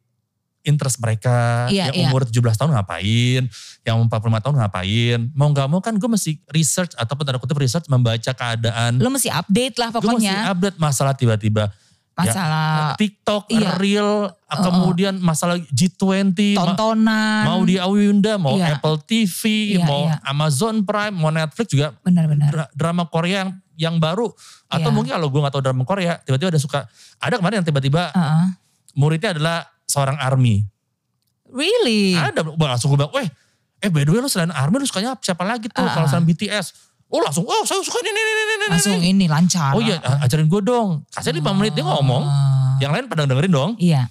interest 0.63 0.99
mereka 0.99 1.67
Iya, 1.67 1.91
yang 1.91 1.95
iya. 1.95 2.07
umur 2.09 2.23
17 2.23 2.39
tahun 2.55 2.71
ngapain 2.73 3.43
yang 3.83 3.97
45 4.01 4.11
tahun 4.41 4.55
ngapain 4.57 5.19
mau 5.33 5.49
nggak 5.49 5.67
mau 5.67 5.79
kan 5.79 5.93
gue 5.93 6.07
mesti 6.09 6.39
research 6.49 6.95
ataupun 6.95 7.23
tanda 7.23 7.39
kutip 7.39 7.57
research 7.57 7.87
membaca 7.87 8.31
keadaan 8.31 8.97
Lo 8.97 9.09
mesti 9.09 9.27
update 9.29 9.77
lah 9.77 9.89
gue 9.89 9.99
mesti 9.99 10.09
pokoknya. 10.23 10.37
update 10.49 10.77
masalah 10.77 11.13
tiba-tiba 11.13 11.71
Masalah 12.13 12.93
TikTok, 12.95 13.49
iya. 13.49 13.73
Reel, 13.75 14.29
kemudian 14.53 15.17
masalah 15.17 15.57
G20, 15.65 16.53
ma- 16.53 16.77
tontonan. 16.77 17.43
mau 17.43 17.65
di 17.65 17.81
Awinda, 17.81 18.37
mau 18.37 18.53
Iya. 18.53 18.77
Apple 18.77 19.01
TV, 19.03 19.41
Iya, 19.75 19.83
mau 19.83 20.05
iya. 20.05 20.21
Amazon 20.23 20.85
Prime, 20.85 21.09
mau 21.11 21.33
Netflix 21.33 21.73
juga 21.73 21.97
Benar-benar. 21.99 22.53
dra- 22.53 22.71
drama 22.71 23.09
Korea 23.09 23.43
yang 23.43 23.51
yang 23.73 23.95
baru 23.97 24.29
atau 24.69 24.85
Iya. 24.85 24.95
mungkin 24.95 25.11
kalau 25.11 25.27
gue 25.27 25.41
nggak 25.41 25.55
tahu 25.57 25.65
drama 25.65 25.83
Korea 25.83 26.21
tiba-tiba 26.21 26.53
ada 26.53 26.61
suka 26.61 26.85
ada 27.17 27.35
kemarin 27.35 27.57
yang 27.59 27.67
tiba-tiba 27.67 28.13
Uh-uh. 28.13 28.47
muridnya 28.93 29.33
adalah 29.33 29.72
seorang 29.85 30.17
army. 30.19 30.65
Really? 31.47 32.17
ada 32.17 32.41
langsung 32.49 32.91
gue 32.91 32.99
bilang 32.99 33.13
weh 33.13 33.29
eh 33.79 33.91
by 33.93 34.07
the 34.07 34.11
way 34.11 34.21
lu 34.23 34.31
selain 34.31 34.49
army 34.49 34.81
lu 34.81 34.87
sukanya 34.89 35.13
siapa 35.21 35.45
lagi 35.45 35.69
tuh 35.69 35.85
Ah, 35.85 35.93
kalau 35.93 36.07
ah. 36.07 36.11
selain 36.11 36.25
BTS 36.25 36.73
oh 37.13 37.21
langsung 37.21 37.45
oh 37.45 37.63
saya 37.69 37.85
suka 37.85 38.01
ini 38.01 38.09
ini 38.09 38.21
ini 38.23 38.33
ini 38.33 38.67
Langsung 38.73 38.97
ini. 38.97 39.09
Ini 39.13 39.27
lancar. 39.29 39.77
oh 39.77 39.85
iya 39.85 40.01
ajarin 40.25 40.49
gue 40.49 40.63
dong. 40.65 41.05
Kasih 41.13 41.37
5 41.37 41.45
menit 41.53 41.77
dia 41.77 41.85
ngomong. 41.85 42.25
Ah. 42.25 42.81
yang 42.81 42.89
lain 42.89 43.05
pada 43.05 43.29
dengerin 43.29 43.53
dong. 43.53 43.71
Iya. 43.77 44.09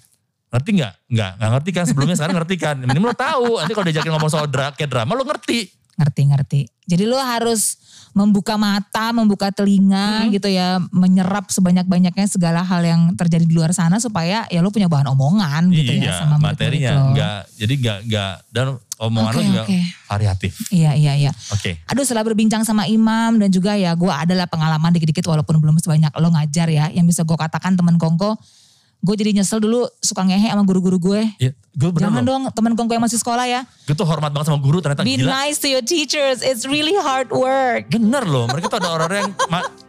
ngerti 0.52 0.70
nggak? 0.78 0.94
Nggak 1.10 1.32
nggak 1.40 1.50
ngerti 1.58 1.70
kan? 1.72 1.84
Sebelumnya 1.88 2.16
sekarang 2.20 2.36
ngerti 2.38 2.56
kan? 2.60 2.76
Minimal 2.78 3.10
lo 3.10 3.18
tahu. 3.18 3.48
Nanti 3.58 3.74
kalau 3.74 3.86
diajakin 3.90 4.12
ngomong 4.12 4.30
soal 4.30 4.46
dra 4.52 4.70
kayak 4.76 4.92
drama 4.92 5.12
lo 5.16 5.24
ngerti 5.26 5.60
Ngerti, 5.94 6.22
ngerti. 6.26 6.62
Jadi 6.84 7.04
lo 7.04 7.16
harus 7.16 7.78
membuka 8.12 8.56
mata, 8.56 9.12
membuka 9.12 9.48
telinga 9.50 10.24
Hmm. 10.24 10.32
gitu 10.32 10.48
ya. 10.48 10.84
Menyerap 10.90 11.48
sebanyak-banyaknya 11.48 12.26
segala 12.26 12.60
hal 12.60 12.82
yang 12.82 13.02
terjadi 13.14 13.42
di 13.42 13.52
luar 13.52 13.72
sana 13.72 13.96
supaya 13.98 14.44
ya 14.46 14.60
lo 14.60 14.68
punya 14.68 14.86
bahan 14.86 15.08
omongan 15.08 15.68
gitu 15.70 15.92
ya 15.94 16.00
iya 16.02 16.14
sama 16.14 16.36
murid-murid 16.38 16.52
materinya 16.58 16.90
lo. 16.92 17.04
nggak 17.12 17.40
jadi 17.56 17.74
nggak 17.78 17.98
nggak 18.06 18.34
dan 18.50 18.68
omongan 18.98 19.32
lo 19.32 19.38
Oke, 19.38 19.48
juga 19.48 19.62
oke. 19.64 19.80
variatif 20.10 20.54
Iya, 20.70 20.92
iya, 20.94 21.14
iya. 21.18 21.32
oke 21.50 21.72
Aduh 21.86 22.04
setelah 22.04 22.24
berbincang 22.24 22.62
sama 22.62 22.84
Imam 22.86 23.36
dan 23.36 23.48
juga 23.48 23.74
ya 23.74 23.92
gue 23.94 24.10
adalah 24.10 24.44
pengalaman 24.46 24.92
dikit-dikit 24.92 25.24
walaupun 25.24 25.56
belum 25.58 25.78
sebanyak 25.78 26.12
lo 26.14 26.30
ngajar 26.30 26.68
ya. 26.68 26.86
Yang 26.90 27.06
bisa 27.10 27.22
gue 27.22 27.38
katakan 27.38 27.74
temen 27.74 27.96
Kongko, 27.96 28.36
gue 29.02 29.16
jadi 29.18 29.34
nyesel 29.34 29.58
dulu 29.58 29.90
suka 29.98 30.22
ngehe 30.22 30.48
sama 30.48 30.62
guru-guru 30.62 30.98
gue. 30.98 31.22
Ya, 31.38 31.52
gue 31.74 31.90
bener 31.90 32.08
Jangan 32.08 32.22
loh. 32.22 32.30
dong 32.30 32.42
temen 32.52 32.72
Kongko 32.74 32.94
yang 32.94 33.02
masih 33.02 33.18
sekolah 33.18 33.46
ya. 33.46 33.66
Gue 33.84 33.94
tuh 33.94 34.06
hormat 34.06 34.30
banget 34.30 34.48
sama 34.48 34.62
guru 34.62 34.78
ternyata 34.78 35.02
Be 35.02 35.18
gila. 35.18 35.30
nice 35.42 35.58
to 35.58 35.66
your 35.66 35.82
teachers, 35.82 36.40
it's 36.40 36.64
really 36.64 36.94
hard 36.96 37.28
work. 37.30 37.90
Bener 37.90 38.22
loh, 38.24 38.46
mereka 38.46 38.70
tuh 38.70 38.78
ada 38.78 38.90
orang 38.92 39.10
yang 39.12 39.30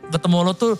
ketemu 0.08 0.36
lo 0.40 0.52
tuh 0.52 0.74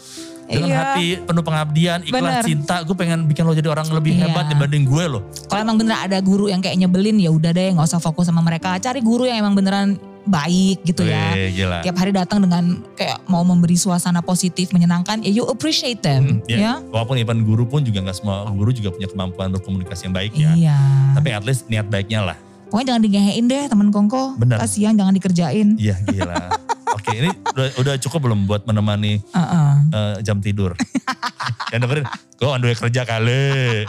dengan 0.45 0.68
Iya. 0.68 0.77
hati 0.83 1.07
penuh 1.18 1.40
pengabdian, 1.42 1.99
ikhlas 2.03 2.21
Bener. 2.21 2.42
cinta. 2.42 2.77
Gue 2.83 2.92
pengen 2.92 3.25
bikin 3.25 3.45
lo 3.45 3.53
jadi 3.53 3.68
orang 3.68 3.88
lebih 3.90 4.12
Iya. 4.12 4.27
hebat 4.27 4.49
dibanding 4.49 4.85
gue 4.85 5.05
loh. 5.07 5.23
Kalau 5.47 5.61
emang 5.62 5.77
bener 5.77 5.97
ada 5.99 6.16
guru 6.18 6.49
yang 6.49 6.61
kayak 6.61 6.77
nyebelin 6.79 7.16
ya 7.16 7.29
udah 7.29 7.51
deh 7.51 7.68
nggak 7.71 7.85
usah 7.87 8.01
fokus 8.01 8.27
sama 8.27 8.40
mereka. 8.40 8.77
Cari 8.77 9.01
guru 9.01 9.25
yang 9.25 9.40
emang 9.40 9.53
beneran 9.53 9.97
baik 10.27 10.87
gitu 10.87 11.03
ya. 11.07 11.35
Wih, 11.35 11.51
gila. 11.55 11.79
Tiap 11.83 11.97
hari 11.99 12.13
datang 12.15 12.43
dengan 12.45 12.85
kayak 12.95 13.23
mau 13.27 13.43
memberi 13.43 13.75
suasana 13.75 14.23
positif, 14.23 14.71
menyenangkan, 14.71 15.23
ya 15.23 15.31
you 15.31 15.45
appreciate 15.51 16.01
them. 16.03 16.41
Ya, 16.47 16.59
ya. 16.59 16.73
Walaupun 16.91 17.19
even 17.19 17.43
guru 17.43 17.67
pun 17.67 17.83
juga 17.83 18.03
nggak 18.03 18.17
semua 18.23 18.47
guru 18.51 18.71
juga 18.71 18.95
punya 18.95 19.11
kemampuan 19.11 19.51
berkomunikasi 19.55 20.11
yang 20.11 20.15
baik 20.15 20.33
ya. 20.35 20.53
Iya. 20.55 20.79
Tapi 21.19 21.29
at 21.35 21.45
least 21.47 21.67
niat 21.67 21.87
baiknya 21.91 22.23
lah. 22.33 22.37
Pokoknya 22.73 22.97
jangan 22.97 23.03
digehein 23.05 23.45
deh 23.53 23.65
teman 23.69 23.89
kongko. 23.93 24.41
Bener. 24.41 24.57
Kasihan 24.57 24.97
jangan 24.97 25.13
dikerjain. 25.13 25.77
Iya 25.77 25.97
gila. 26.09 26.41
Oke 26.97 27.13
ini 27.19 27.29
udah, 27.53 27.69
udah 27.81 27.95
cukup 28.01 28.29
belum 28.29 28.45
buat 28.45 28.69
menemani 28.69 29.21
Heeh. 29.33 29.71
eh, 29.91 30.17
jam 30.21 30.41
tidur? 30.45 30.77
Yang 31.73 31.81
dengerin, 31.89 32.05
gue 32.37 32.49
on 32.49 32.61
the 32.61 32.69
way 32.69 32.77
kerja 32.77 33.03
kali. 33.09 33.89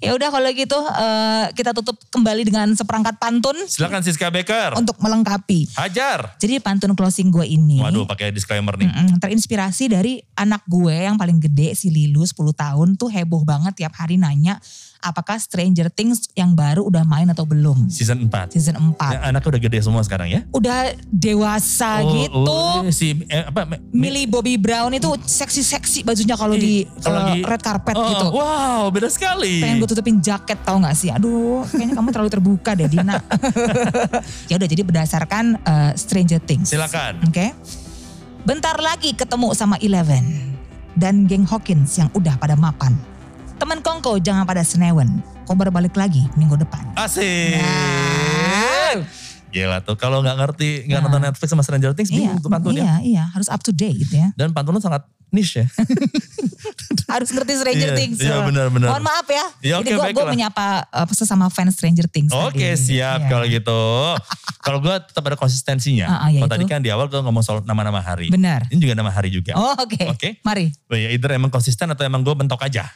Ya 0.00 0.16
udah 0.16 0.32
kalau 0.32 0.48
gitu 0.48 0.78
eh, 0.80 1.46
kita 1.52 1.76
tutup 1.76 2.00
kembali 2.08 2.48
dengan 2.48 2.72
seperangkat 2.72 3.20
pantun 3.20 3.52
Silakan 3.68 4.00
Siska 4.00 4.32
Baker. 4.32 4.72
untuk 4.80 4.96
melengkapi. 4.96 5.76
Hajar. 5.76 6.40
Jadi 6.40 6.56
pantun 6.56 6.96
closing 6.96 7.28
gue 7.28 7.44
ini 7.44 7.84
Waduh 7.84 8.08
pakai 8.08 8.32
disclaimer 8.32 8.80
nih. 8.80 8.88
mm-mm, 8.88 9.20
terinspirasi 9.20 9.92
dari 9.92 10.24
anak 10.32 10.64
gue 10.64 11.04
yang 11.04 11.20
paling 11.20 11.36
gede 11.36 11.76
si 11.76 11.92
Lilu 11.92 12.24
10 12.24 12.32
tahun 12.32 12.96
tuh 12.96 13.12
heboh 13.12 13.44
banget 13.44 13.76
tiap 13.76 13.92
hari 13.92 14.16
nanya 14.16 14.56
apakah 15.00 15.36
Stranger 15.36 15.88
Things 15.88 16.28
yang 16.32 16.52
baru 16.52 16.80
udah 16.82 17.02
main 17.02 17.26
atau 17.26 17.42
belum. 17.42 17.88
Season 17.88 18.20
4. 18.22 18.52
Season 18.52 18.76
4. 18.76 18.96
Ya, 19.10 19.18
anaknya 19.26 19.48
udah 19.50 19.62
gede 19.62 19.78
semua 19.80 20.00
sekarang 20.00 20.28
ya? 20.28 20.40
Udah 20.50 20.92
dewasa 21.06 22.00
Oh, 22.00 22.12
gitu. 22.14 22.40
oh, 22.46 22.80
si 22.90 23.16
eh, 23.26 23.42
apa? 23.42 23.64
Mi- 23.64 23.80
Millie 23.90 24.24
Bobby 24.24 24.54
Brown 24.54 24.92
itu 24.92 25.08
seksi-seksi 25.18 26.02
bajunya 26.02 26.34
kalau 26.34 26.54
di 26.54 26.84
kalau 27.00 27.20
lagi- 27.26 27.42
red 27.42 27.60
carpet 27.60 27.94
Oh, 27.94 28.06
gitu. 28.06 28.26
Wow, 28.30 28.82
beda 28.88 29.08
sekali. 29.08 29.58
pengen 29.58 29.76
gue 29.78 29.88
tutupin 29.88 30.16
jaket 30.18 30.60
tau 30.60 30.76
gak 30.78 30.94
sih? 30.94 31.08
Aduh, 31.08 31.64
kayaknya 31.66 31.94
kamu 31.94 32.08
terlalu 32.10 32.30
terbuka 32.30 32.70
deh 32.72 32.86
Dina. 32.86 33.16
ya 34.50 34.56
udah 34.56 34.68
jadi 34.68 34.82
berdasarkan 34.82 35.44
eh, 35.58 35.92
Stranger 35.94 36.40
Things. 36.40 36.68
Silakan. 36.68 37.24
Oke. 37.24 37.56
Bentar 38.40 38.76
lagi 38.76 39.12
ketemu 39.12 39.52
sama 39.52 39.76
Eleven 39.78 40.52
dan 40.92 41.24
geng 41.24 41.44
Hawkins 41.44 41.92
yang 41.94 42.08
udah 42.10 42.36
pada 42.36 42.54
mapan. 42.54 42.96
Teman 43.60 43.78
kongko 43.78 44.16
jangan 44.18 44.42
pada 44.42 44.64
senewen. 44.64 45.20
Kobar 45.44 45.68
balik 45.68 45.92
lagi 45.94 46.24
minggu 46.32 46.56
depan. 46.56 46.80
Asik. 46.96 47.60
Nah. 47.60 49.04
Gila 49.50 49.82
tuh 49.82 49.94
kalau 49.94 50.22
nggak 50.22 50.36
ngerti 50.36 50.68
nggak 50.86 50.96
Nah. 50.96 51.04
nonton 51.04 51.20
Netflix 51.22 51.48
sama 51.48 51.60
Stranger 51.60 51.92
Things 51.92 52.08
Iya, 52.08 52.30
bingung 52.30 52.38
tuh 52.38 52.48
pantunnya. 52.48 52.82
iya, 52.82 52.94
iya, 53.02 53.24
harus 53.28 53.46
up 53.46 53.58
to 53.58 53.70
date 53.70 53.98
ya. 54.08 54.30
Dan 54.32 54.54
pantun 54.54 54.72
lu 54.72 54.80
sangat 54.80 55.02
niche 55.28 55.60
ya. 55.60 55.66
harus 57.12 57.28
ngerti 57.28 57.58
Stranger 57.58 57.90
Iya, 57.90 57.98
Things. 57.98 58.16
iya, 58.16 58.46
benar, 58.46 58.70
benar. 58.70 58.94
Mohon 58.94 59.04
maaf 59.04 59.26
ya. 59.26 59.44
Ya, 59.60 59.74
Jadi 59.82 59.90
oke, 59.92 60.14
gue 60.14 60.24
menyapa 60.24 60.66
uh, 60.88 61.06
sesama 61.10 61.50
fans 61.50 61.74
Stranger 61.74 62.06
Things 62.06 62.30
Oke 62.30 62.62
tadi. 62.72 62.94
siap 62.94 63.26
Iya. 63.26 63.28
kalau 63.28 63.44
gitu. 63.44 63.80
kalau 64.64 64.78
gue 64.78 64.94
tetap 65.02 65.22
ada 65.24 65.34
konsistensinya. 65.34 66.06
Ah, 66.06 66.16
ah, 66.16 66.28
ya 66.30 66.38
kalau 66.38 66.50
tadi 66.54 66.64
kan 66.64 66.78
di 66.78 66.88
awal 66.88 67.10
gue 67.10 67.18
ngomong 67.18 67.42
soal 67.42 67.60
nama-nama 67.60 67.98
hari. 67.98 68.30
Benar. 68.30 68.70
Ini 68.70 68.78
juga 68.78 68.94
nama 68.94 69.10
hari 69.10 69.28
juga. 69.28 69.58
Oh 69.58 69.74
oke. 69.74 69.98
Oke. 70.08 70.38
Mari. 70.40 70.70
Oh 70.86 70.94
ya, 70.94 71.10
either 71.10 71.34
emang 71.34 71.50
konsisten 71.50 71.90
atau 71.90 72.00
emang 72.00 72.22
gue 72.22 72.32
bentok 72.32 72.62
aja. 72.62 72.86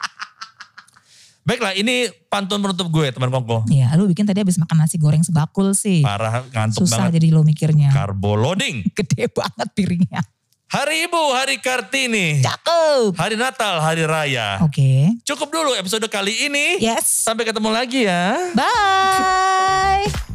Baiklah, 1.45 1.77
ini 1.77 2.09
pantun 2.33 2.57
penutup 2.65 2.89
gue 2.89 3.13
teman 3.13 3.29
Kongko. 3.29 3.69
Iya, 3.69 3.93
lu 4.01 4.09
bikin 4.09 4.25
tadi 4.25 4.41
habis 4.41 4.57
makan 4.57 4.81
nasi 4.81 4.97
goreng 4.97 5.21
sebakul 5.21 5.77
sih. 5.77 6.01
Parah 6.01 6.41
ngantuk 6.49 6.89
Susah 6.89 7.13
banget. 7.13 7.21
jadi 7.21 7.37
lo 7.37 7.45
mikirnya. 7.45 7.93
Carbo 7.93 8.33
loading. 8.33 8.81
Gede 8.97 9.29
banget 9.29 9.69
piringnya. 9.77 10.25
Hari 10.73 11.05
Ibu, 11.07 11.23
Hari 11.37 11.61
Kartini. 11.61 12.41
Cakep. 12.41 13.15
Hari 13.21 13.37
Natal, 13.37 13.79
Hari 13.79 14.09
Raya. 14.09 14.59
Oke. 14.65 15.13
Cukup 15.23 15.53
dulu 15.53 15.77
episode 15.77 16.09
kali 16.09 16.49
ini. 16.49 16.81
Yes. 16.81 17.05
Sampai 17.05 17.45
ketemu 17.45 17.69
lagi 17.71 18.09
ya. 18.09 18.35
Bye. 18.57 20.09